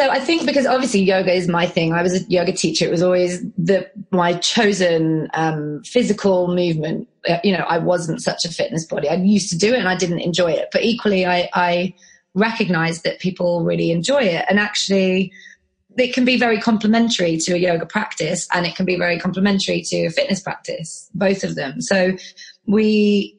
[0.00, 1.92] So I think because obviously yoga is my thing.
[1.92, 2.84] I was a yoga teacher.
[2.84, 8.44] It was always the my chosen um, physical movement uh, you know, I wasn't such
[8.44, 9.08] a fitness body.
[9.08, 10.68] I used to do it and I didn't enjoy it.
[10.72, 11.94] But equally, I, I
[12.34, 14.44] recognized that people really enjoy it.
[14.48, 15.32] And actually,
[15.96, 19.82] it can be very complementary to a yoga practice and it can be very complementary
[19.82, 21.80] to a fitness practice, both of them.
[21.80, 22.12] So
[22.66, 23.37] we,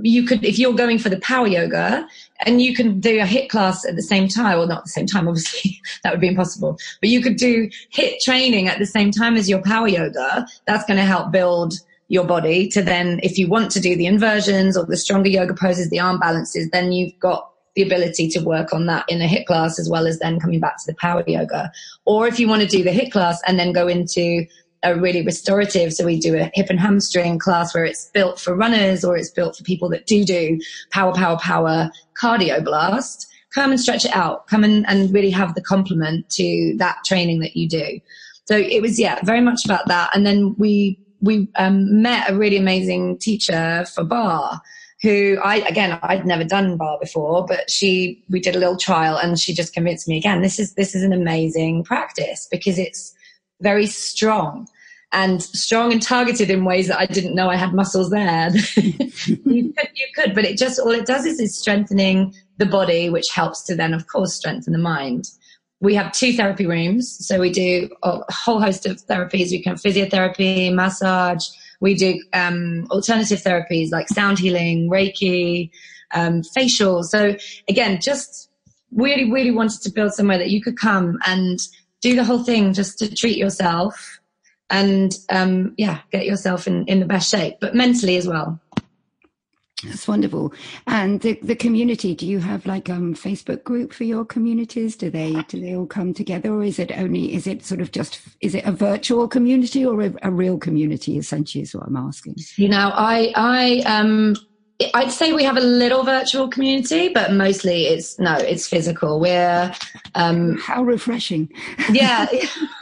[0.00, 2.06] you could, if you're going for the power yoga
[2.46, 4.90] and you can do a HIIT class at the same time, well, not at the
[4.90, 8.86] same time, obviously, that would be impossible, but you could do HIIT training at the
[8.86, 10.46] same time as your power yoga.
[10.66, 11.74] That's going to help build
[12.08, 15.54] your body to then, if you want to do the inversions or the stronger yoga
[15.54, 19.26] poses, the arm balances, then you've got the ability to work on that in a
[19.26, 21.72] HIIT class as well as then coming back to the power yoga.
[22.04, 24.44] Or if you want to do the HIIT class and then go into
[24.82, 25.92] a really restorative.
[25.92, 29.30] So we do a hip and hamstring class where it's built for runners or it's
[29.30, 31.90] built for people that do do power, power, power
[32.20, 33.28] cardio blast.
[33.54, 34.46] Come and stretch it out.
[34.46, 38.00] Come and, and really have the complement to that training that you do.
[38.46, 40.10] So it was, yeah, very much about that.
[40.14, 44.60] And then we, we um, met a really amazing teacher for barre
[45.02, 49.16] who I, again, I'd never done barre before, but she, we did a little trial
[49.16, 53.12] and she just convinced me again, this is, this is an amazing practice because it's
[53.60, 54.68] very strong
[55.12, 58.50] and strong and targeted in ways that I didn't know I had muscles there.
[58.76, 63.10] you, could, you could, but it just, all it does is is strengthening the body,
[63.10, 65.28] which helps to then, of course, strengthen the mind.
[65.80, 67.26] We have two therapy rooms.
[67.26, 69.50] So we do a whole host of therapies.
[69.50, 71.46] We can physiotherapy, massage.
[71.80, 75.70] We do um, alternative therapies like sound healing, Reiki,
[76.14, 77.02] um, facial.
[77.02, 77.36] So
[77.68, 78.48] again, just
[78.92, 81.58] really, really wanted to build somewhere that you could come and
[82.00, 84.11] do the whole thing just to treat yourself
[84.72, 88.58] and um, yeah, get yourself in, in the best shape, but mentally as well.
[89.84, 90.52] That's wonderful.
[90.86, 94.96] And the, the community, do you have like um Facebook group for your communities?
[94.96, 97.90] Do they do they all come together or is it only is it sort of
[97.90, 101.96] just is it a virtual community or a, a real community essentially is what I'm
[101.96, 102.36] asking?
[102.56, 104.36] You know, I I um
[104.94, 109.18] I'd say we have a little virtual community, but mostly it's no, it's physical.
[109.18, 109.74] We're
[110.14, 111.50] um how refreshing.
[111.90, 112.26] yeah.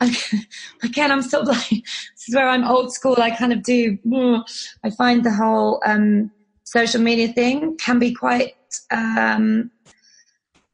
[0.82, 3.16] again, I'm of like, this is where I'm old school.
[3.18, 3.98] I kind of do,
[4.84, 6.30] I find the whole um,
[6.64, 8.54] social media thing can be quite,
[8.90, 9.70] um,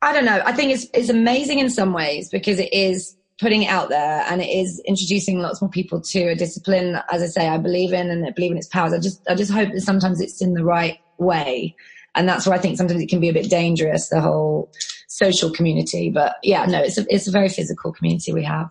[0.02, 0.42] I don't know.
[0.44, 4.24] I think it's, it's amazing in some ways because it is putting it out there
[4.28, 7.92] and it is introducing lots more people to a discipline, as I say, I believe
[7.92, 8.92] in and I believe in its powers.
[8.92, 11.74] I just, I just hope that sometimes it's in the right way.
[12.14, 14.70] And that's where I think sometimes it can be a bit dangerous, the whole
[15.08, 16.10] social community.
[16.10, 18.70] But yeah, no, it's a, it's a very physical community we have.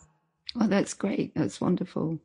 [0.60, 1.34] Oh, that's great.
[1.36, 2.20] That's wonderful.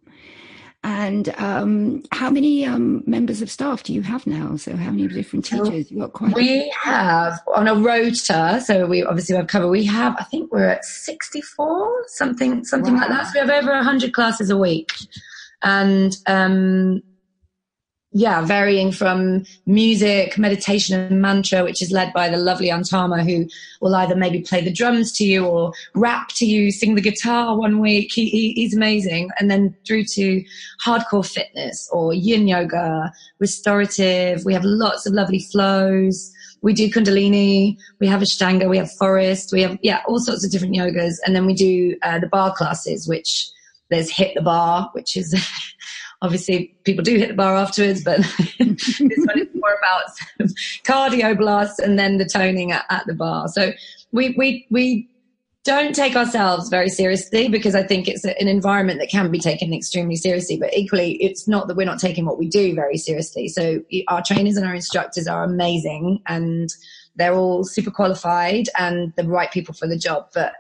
[0.85, 4.55] And um, how many um, members of staff do you have now?
[4.57, 5.91] So how many different teachers?
[5.91, 6.35] You got quite.
[6.35, 8.63] We have on a rota.
[8.65, 9.67] So we obviously have cover.
[9.67, 13.01] We have, I think we're at sixty-four, something, something wow.
[13.01, 13.27] like that.
[13.27, 14.93] So we have over hundred classes a week,
[15.63, 17.03] and um,
[18.19, 23.49] yeah, varying from music, meditation, and mantra, which is led by the lovely Antama, who
[23.81, 27.57] will either maybe play the drums to you or rap to you, sing the guitar
[27.57, 28.11] one week.
[28.13, 29.31] He, he, he's amazing.
[29.39, 30.45] And then through to
[30.85, 34.45] hardcore fitness or yin yoga, restorative.
[34.45, 36.33] We have lots of lovely flows.
[36.61, 37.77] We do Kundalini.
[38.01, 38.69] We have Ashtanga.
[38.69, 39.53] We have Forrest.
[39.53, 41.19] We have, yeah, all sorts of different yogas.
[41.25, 43.49] And then we do uh, the barre classes, which
[43.91, 45.35] there's Hit the bar, which is
[46.23, 48.19] obviously people do hit the bar afterwards, but
[48.59, 50.51] this one is more about
[50.85, 53.49] cardio blasts and then the toning at, at the bar.
[53.49, 53.73] So
[54.13, 55.09] we, we, we
[55.65, 59.73] don't take ourselves very seriously because I think it's an environment that can be taken
[59.75, 60.57] extremely seriously.
[60.57, 63.49] But equally, it's not that we're not taking what we do very seriously.
[63.49, 66.71] So our trainers and our instructors are amazing and
[67.17, 70.29] they're all super qualified and the right people for the job.
[70.33, 70.55] But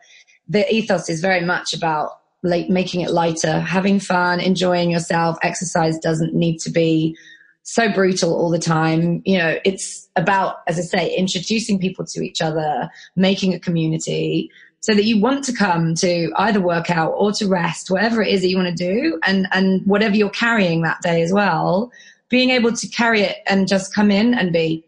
[0.47, 5.39] the ethos is very much about like making it lighter, having fun, enjoying yourself.
[5.43, 7.17] Exercise doesn't need to be
[7.63, 9.23] so brutal all the time.
[9.25, 14.51] You know, it's about, as I say, introducing people to each other, making a community
[14.81, 18.29] so that you want to come to either work out or to rest, whatever it
[18.29, 21.91] is that you want to do and, and whatever you're carrying that day as well,
[22.29, 24.85] being able to carry it and just come in and be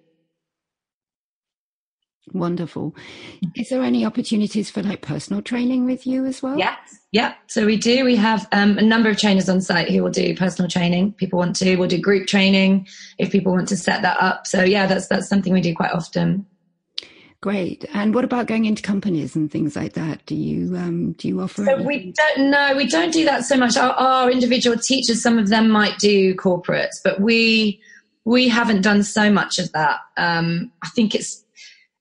[2.32, 2.94] Wonderful.
[3.56, 6.56] Is there any opportunities for like personal training with you as well?
[6.58, 6.76] Yeah,
[7.12, 7.34] yeah.
[7.48, 8.04] So we do.
[8.04, 11.12] We have um, a number of trainers on site who will do personal training.
[11.14, 11.76] People want to.
[11.76, 12.86] We'll do group training
[13.18, 14.46] if people want to set that up.
[14.46, 16.46] So yeah, that's that's something we do quite often.
[17.42, 17.86] Great.
[17.94, 20.24] And what about going into companies and things like that?
[20.26, 21.64] Do you um, do you offer?
[21.64, 21.86] So anything?
[21.86, 22.50] we don't.
[22.50, 23.76] No, we don't do that so much.
[23.76, 27.80] Our, our individual teachers, some of them might do corporates, but we
[28.24, 30.00] we haven't done so much of that.
[30.18, 31.42] Um, I think it's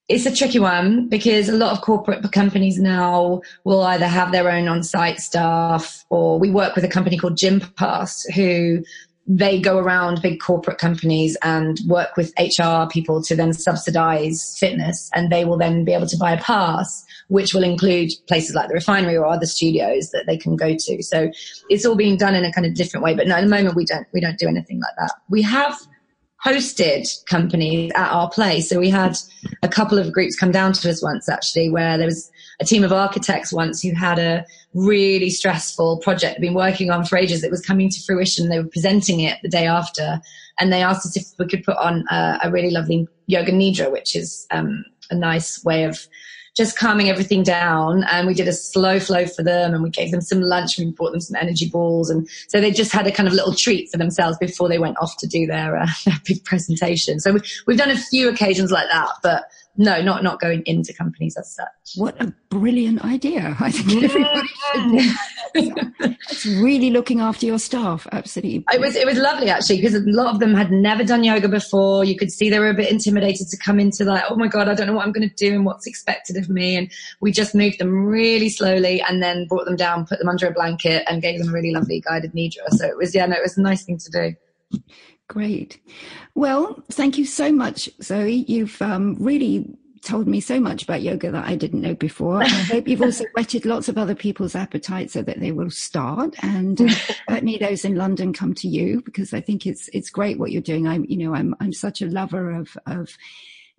[0.09, 4.51] it's a tricky one because a lot of corporate companies now will either have their
[4.51, 8.83] own on-site staff or we work with a company called Gympass who
[9.27, 15.11] they go around big corporate companies and work with HR people to then subsidize fitness
[15.13, 18.69] and they will then be able to buy a pass which will include places like
[18.69, 21.03] the refinery or other studios that they can go to.
[21.03, 21.29] So
[21.69, 23.13] it's all being done in a kind of different way.
[23.13, 25.13] But no, at the moment we don't we don't do anything like that.
[25.29, 25.77] We have
[26.43, 28.69] hosted companies at our place.
[28.69, 29.15] So we had
[29.61, 32.31] a couple of groups come down to us once actually where there was
[32.61, 37.17] a team of architects once who had a really stressful project been working on for
[37.17, 38.49] ages that was coming to fruition.
[38.49, 40.21] They were presenting it the day after
[40.59, 43.91] and they asked us if we could put on a, a really lovely yoga nidra,
[43.91, 46.07] which is um, a nice way of
[46.59, 48.03] just calming everything down.
[48.11, 50.87] And we did a slow flow for them and we gave them some lunch and
[50.87, 52.09] we brought them some energy balls.
[52.09, 54.97] And so they just had a kind of little treat for themselves before they went
[55.01, 57.21] off to do their, uh, their big presentation.
[57.21, 59.45] So we, we've done a few occasions like that, but
[59.77, 61.67] no, not not going into companies as such.
[61.95, 63.55] What a brilliant idea!
[63.59, 66.15] I think everybody should.
[66.29, 68.07] It's really looking after your staff.
[68.11, 71.23] Absolutely, it was it was lovely actually because a lot of them had never done
[71.23, 72.03] yoga before.
[72.03, 74.67] You could see they were a bit intimidated to come into like, oh my god,
[74.67, 76.75] I don't know what I'm going to do and what's expected of me.
[76.75, 76.91] And
[77.21, 80.51] we just moved them really slowly and then brought them down, put them under a
[80.51, 82.69] blanket, and gave them a really lovely guided nidra.
[82.71, 84.81] So it was yeah, no, it was a nice thing to do.
[85.29, 85.79] Great.
[86.33, 88.45] Well, thank you so much, Zoe.
[88.47, 89.67] You've um, really
[90.01, 92.41] told me so much about yoga that I didn't know before.
[92.41, 96.35] I hope you've also whetted lots of other people's appetite so that they will start.
[96.41, 96.89] And uh,
[97.29, 100.63] certainly those in London come to you because I think it's it's great what you're
[100.63, 100.87] doing.
[100.87, 103.15] I'm you know I'm I'm such a lover of of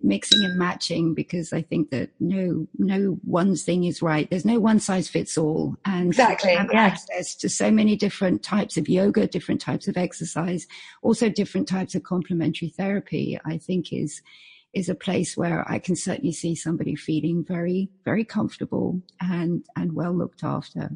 [0.03, 4.29] mixing and matching because I think that no no one thing is right.
[4.29, 6.85] There's no one size fits all, and exactly have yeah.
[6.85, 10.67] access to so many different types of yoga, different types of exercise,
[11.01, 13.39] also different types of complementary therapy.
[13.45, 14.21] I think is
[14.73, 19.93] is a place where I can certainly see somebody feeling very very comfortable and and
[19.93, 20.91] well looked after.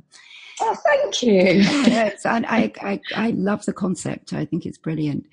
[0.61, 1.33] Oh, thank you.
[1.33, 4.33] yes, and I, I I love the concept.
[4.33, 5.25] I think it's brilliant.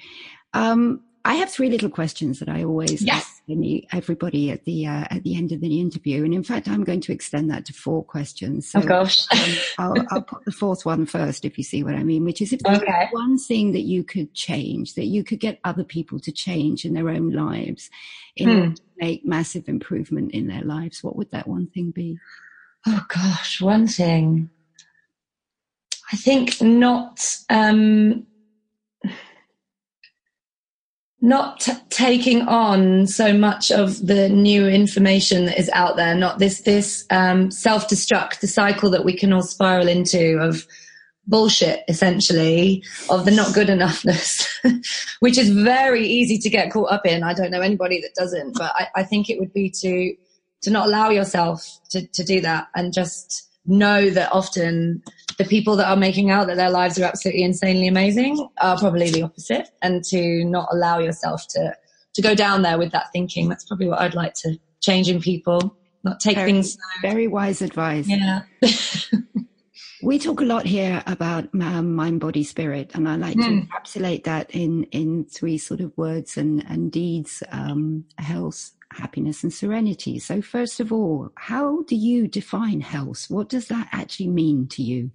[0.53, 3.41] Um, I have three little questions that I always yes.
[3.49, 6.83] ask everybody at the uh, at the end of the interview, and in fact, I'm
[6.83, 8.69] going to extend that to four questions.
[8.69, 11.95] So, oh gosh, um, I'll, I'll, put the fourth one first, if you see what
[11.95, 12.25] I mean.
[12.25, 13.09] Which is if there's okay.
[13.13, 16.95] one thing that you could change, that you could get other people to change in
[16.95, 17.89] their own lives,
[18.37, 18.57] in hmm.
[18.57, 22.19] order to make massive improvement in their lives, what would that one thing be?
[22.87, 24.51] Oh gosh, one thing.
[26.13, 27.37] I think not.
[27.49, 28.27] Um,
[31.23, 36.41] not t- taking on so much of the new information that is out there, not
[36.41, 40.67] this this um, self destruct, the cycle that we can all spiral into of
[41.29, 44.49] bullshit, essentially, of the not good enoughness,
[45.21, 47.23] which is very easy to get caught up in.
[47.23, 50.15] I don't know anybody that doesn't, but I, I think it would be to
[50.63, 55.03] to not allow yourself to to do that and just know that often
[55.39, 59.11] the people that are making out that their lives are absolutely insanely amazing are probably
[59.11, 61.75] the opposite and to not allow yourself to
[62.15, 65.21] to go down there with that thinking that's probably what i'd like to change in
[65.21, 68.43] people not take very, things very wise advice yeah
[70.03, 73.45] we talk a lot here about um, mind body spirit and i like mm.
[73.45, 73.61] to hmm.
[73.61, 79.53] encapsulate that in in three sort of words and and deeds um, health happiness and
[79.53, 80.19] serenity.
[80.19, 83.27] So, first of all, how do you define health?
[83.29, 85.11] What does that actually mean to you?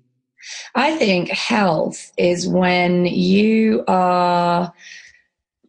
[0.75, 4.71] I think health is when you are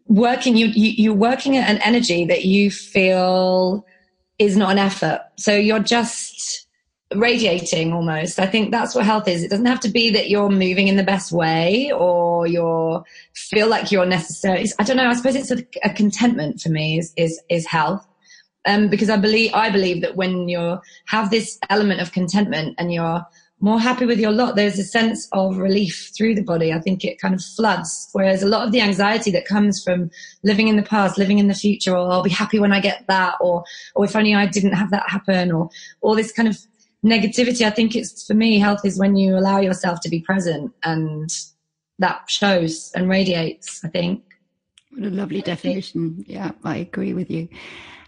[0.06, 3.86] working, you, you, you're working at an energy that you feel
[4.38, 5.22] is not an effort.
[5.36, 6.67] So you're just
[7.14, 8.38] radiating almost.
[8.38, 9.42] I think that's what health is.
[9.42, 13.02] It doesn't have to be that you're moving in the best way or you're
[13.34, 14.66] feel like you're necessary.
[14.78, 15.08] I don't know.
[15.08, 18.06] I suppose it's a, a contentment for me is, is, is health.
[18.66, 22.92] Um, because I believe, I believe that when you have this element of contentment and
[22.92, 23.24] you're
[23.60, 26.72] more happy with your lot, there's a sense of relief through the body.
[26.72, 28.10] I think it kind of floods.
[28.12, 30.10] Whereas a lot of the anxiety that comes from
[30.42, 33.06] living in the past, living in the future, or I'll be happy when I get
[33.08, 35.70] that, or, or if only I didn't have that happen, or
[36.02, 36.58] all this kind of
[37.04, 37.66] negativity.
[37.66, 41.30] I think it's for me, health is when you allow yourself to be present and
[41.98, 44.22] that shows and radiates, I think.
[44.90, 46.24] What a lovely definition.
[46.26, 47.48] Yeah, I agree with you.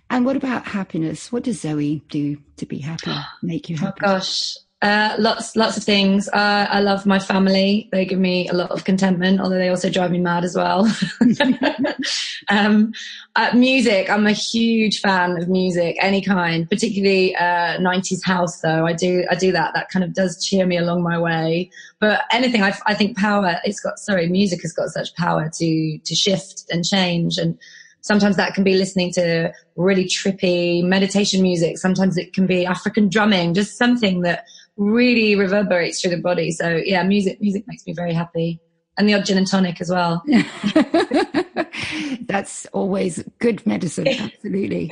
[0.09, 1.31] And what about happiness?
[1.31, 4.01] What does Zoe do to be happy, make you oh, happy?
[4.03, 6.27] Oh gosh, uh, lots, lots of things.
[6.29, 7.89] Uh, I love my family.
[7.93, 10.91] They give me a lot of contentment, although they also drive me mad as well.
[12.49, 12.93] um,
[13.37, 14.09] uh, music.
[14.09, 18.61] I'm a huge fan of music, any kind, particularly uh, 90s house.
[18.61, 19.75] Though I do, I do that.
[19.75, 21.71] That kind of does cheer me along my way.
[21.99, 23.57] But anything, I, I think power.
[23.65, 27.59] It's got sorry, music has got such power to to shift and change and
[28.03, 31.77] Sometimes that can be listening to really trippy meditation music.
[31.79, 34.45] Sometimes it can be African drumming, just something that
[34.81, 36.51] really reverberates through the body.
[36.51, 38.61] So yeah, music music makes me very happy.
[38.99, 40.23] and the odd gin and tonic as well.
[42.23, 44.91] That's always good medicine, absolutely.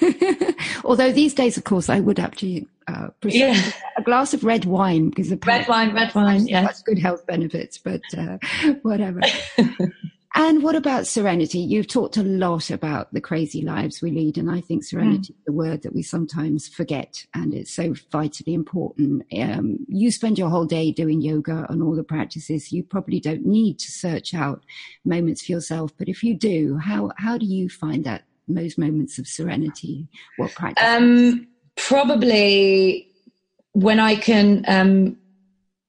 [0.84, 3.60] Although these days, of course, I would actually uh, yeah.
[3.96, 7.78] a glass of red wine because the red wine, red wine, yeah, good health benefits.
[7.78, 8.38] But uh,
[8.82, 9.20] whatever.
[10.38, 11.60] And what about serenity?
[11.60, 15.36] You've talked a lot about the crazy lives we lead, and I think serenity mm.
[15.36, 19.24] is the word that we sometimes forget, and it's so vitally important.
[19.34, 22.70] Um, you spend your whole day doing yoga and all the practices.
[22.70, 24.62] You probably don't need to search out
[25.06, 29.18] moments for yourself, but if you do, how how do you find that those moments
[29.18, 30.06] of serenity?
[30.36, 30.86] What practice?
[30.86, 33.10] Um, probably
[33.72, 35.16] when I can um,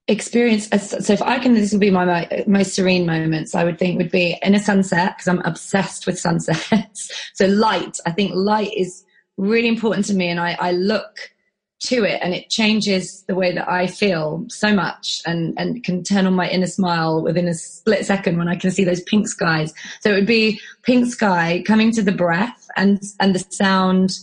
[0.07, 3.97] experience so if i can this would be my most serene moments i would think
[3.97, 7.11] would be in a sunset because i'm obsessed with sunsets.
[7.33, 9.03] So light i think light is
[9.37, 11.31] really important to me and I, I look
[11.79, 16.03] to it and it changes the way that i feel so much and and can
[16.03, 19.27] turn on my inner smile within a split second when i can see those pink
[19.27, 19.73] skies.
[19.99, 24.19] So it would be pink sky coming to the breath and and the sound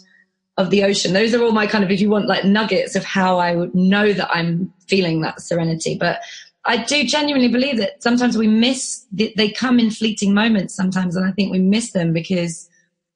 [0.56, 1.12] of the ocean.
[1.12, 3.74] Those are all my kind of, if you want, like nuggets of how I would
[3.74, 5.96] know that I'm feeling that serenity.
[5.98, 6.20] But
[6.64, 11.26] I do genuinely believe that sometimes we miss, they come in fleeting moments sometimes, and
[11.26, 12.68] I think we miss them because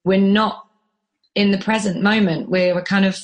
[0.05, 0.66] we're not
[1.34, 2.51] in the present moment.
[2.51, 3.18] We're kind of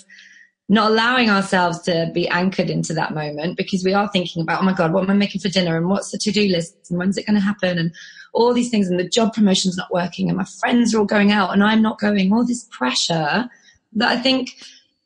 [0.69, 4.65] not allowing ourselves to be anchored into that moment because we are thinking about, oh
[4.65, 5.77] my God, what am I making for dinner?
[5.77, 6.75] And what's the to do list?
[6.89, 7.77] And when's it going to happen?
[7.77, 7.93] And
[8.33, 8.89] all these things.
[8.89, 10.29] And the job promotion's not working.
[10.29, 12.33] And my friends are all going out and I'm not going.
[12.33, 13.51] All this pressure
[13.95, 14.51] that I think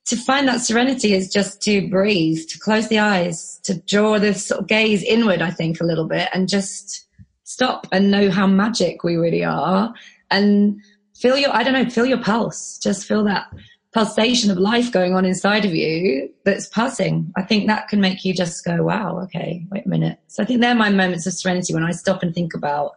[0.06, 4.34] to find that serenity is just to breathe, to close the eyes, to draw the
[4.34, 7.06] sort of gaze inward, I think, a little bit and just
[7.44, 9.92] stop and know how magic we really are
[10.30, 10.80] and
[11.14, 12.78] feel your, I don't know, feel your pulse.
[12.78, 13.52] Just feel that
[13.92, 17.32] pulsation of life going on inside of you that's passing.
[17.36, 20.18] I think that can make you just go, wow, okay, wait a minute.
[20.28, 22.92] So I think they're my moments of serenity when I stop and think about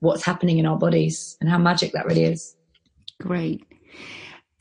[0.00, 2.56] what's happening in our bodies and how magic that really is.
[3.20, 3.64] Great.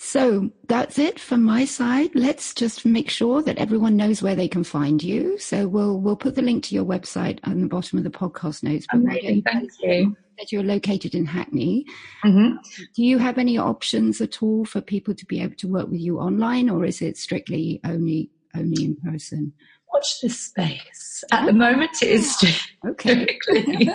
[0.03, 2.09] So that's it from my side.
[2.15, 5.37] Let's just make sure that everyone knows where they can find you.
[5.37, 8.63] So we'll we'll put the link to your website on the bottom of the podcast
[8.63, 8.87] notes.
[8.91, 10.17] Amazing, thank you.
[10.39, 11.85] That you're located in Hackney.
[12.25, 12.55] Mm-hmm.
[12.95, 16.01] Do you have any options at all for people to be able to work with
[16.01, 19.53] you online, or is it strictly only only in person?
[19.93, 21.23] Watch this space.
[21.31, 22.43] At the moment, it is
[22.87, 23.37] okay.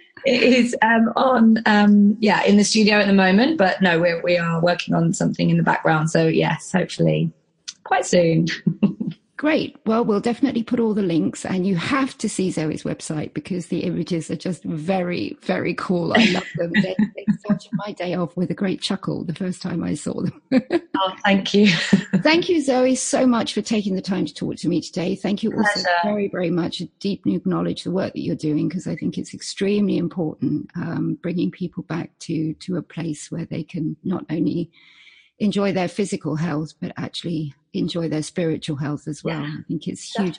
[0.24, 4.22] it is um, on, um, yeah, in the studio at the moment, but no, we're,
[4.22, 6.10] we are working on something in the background.
[6.10, 7.30] So yes, hopefully
[7.84, 8.46] quite soon.
[9.40, 9.74] Great.
[9.86, 13.68] Well, we'll definitely put all the links and you have to see Zoe's website because
[13.68, 16.12] the images are just very, very cool.
[16.12, 16.72] I love them.
[16.74, 20.20] they, they started my day off with a great chuckle the first time I saw
[20.20, 20.42] them.
[20.98, 21.68] oh, thank you.
[22.16, 25.16] thank you, Zoe, so much for taking the time to talk to me today.
[25.16, 25.88] Thank you also Pleasure.
[26.04, 26.82] very, very much.
[26.98, 31.50] Deeply acknowledge the work that you're doing because I think it's extremely important um, bringing
[31.50, 34.70] people back to, to a place where they can not only
[35.40, 39.40] enjoy their physical health, but actually enjoy their spiritual health as well.
[39.40, 40.38] Yeah, I think it's huge.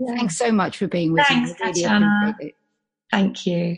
[0.00, 0.14] Yeah.
[0.16, 1.60] Thanks so much for being with Thanks, us.
[1.60, 2.54] Really
[3.10, 3.76] Thank you.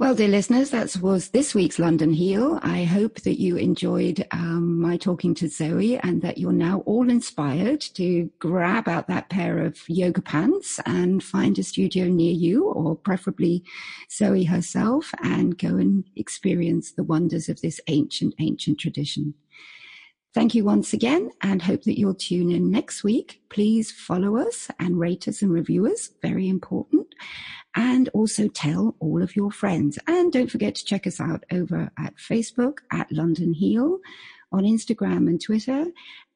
[0.00, 2.58] Well, dear listeners, that was this week's London Heal.
[2.62, 7.10] I hope that you enjoyed um, my talking to Zoe and that you're now all
[7.10, 12.64] inspired to grab out that pair of yoga pants and find a studio near you,
[12.64, 13.62] or preferably
[14.10, 19.34] Zoe herself, and go and experience the wonders of this ancient, ancient tradition.
[20.32, 23.42] Thank you once again and hope that you'll tune in next week.
[23.50, 26.08] Please follow us and rate us and review us.
[26.22, 27.08] Very important
[27.74, 29.98] and also tell all of your friends.
[30.06, 34.00] And don't forget to check us out over at Facebook at London Heal,
[34.52, 35.86] on Instagram and Twitter.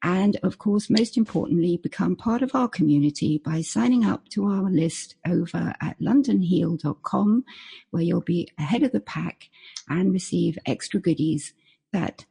[0.03, 4.71] And of course, most importantly, become part of our community by signing up to our
[4.71, 7.45] list over at londonheal.com,
[7.91, 9.49] where you'll be ahead of the pack
[9.89, 11.55] and receive extra goodies
[11.93, 12.27] that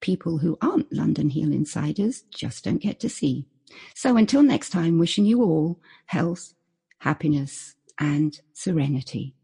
[0.00, 3.46] people who aren't London Heal insiders just don't get to see.
[3.94, 6.54] So until next time, wishing you all health,
[6.98, 9.34] happiness, and serenity.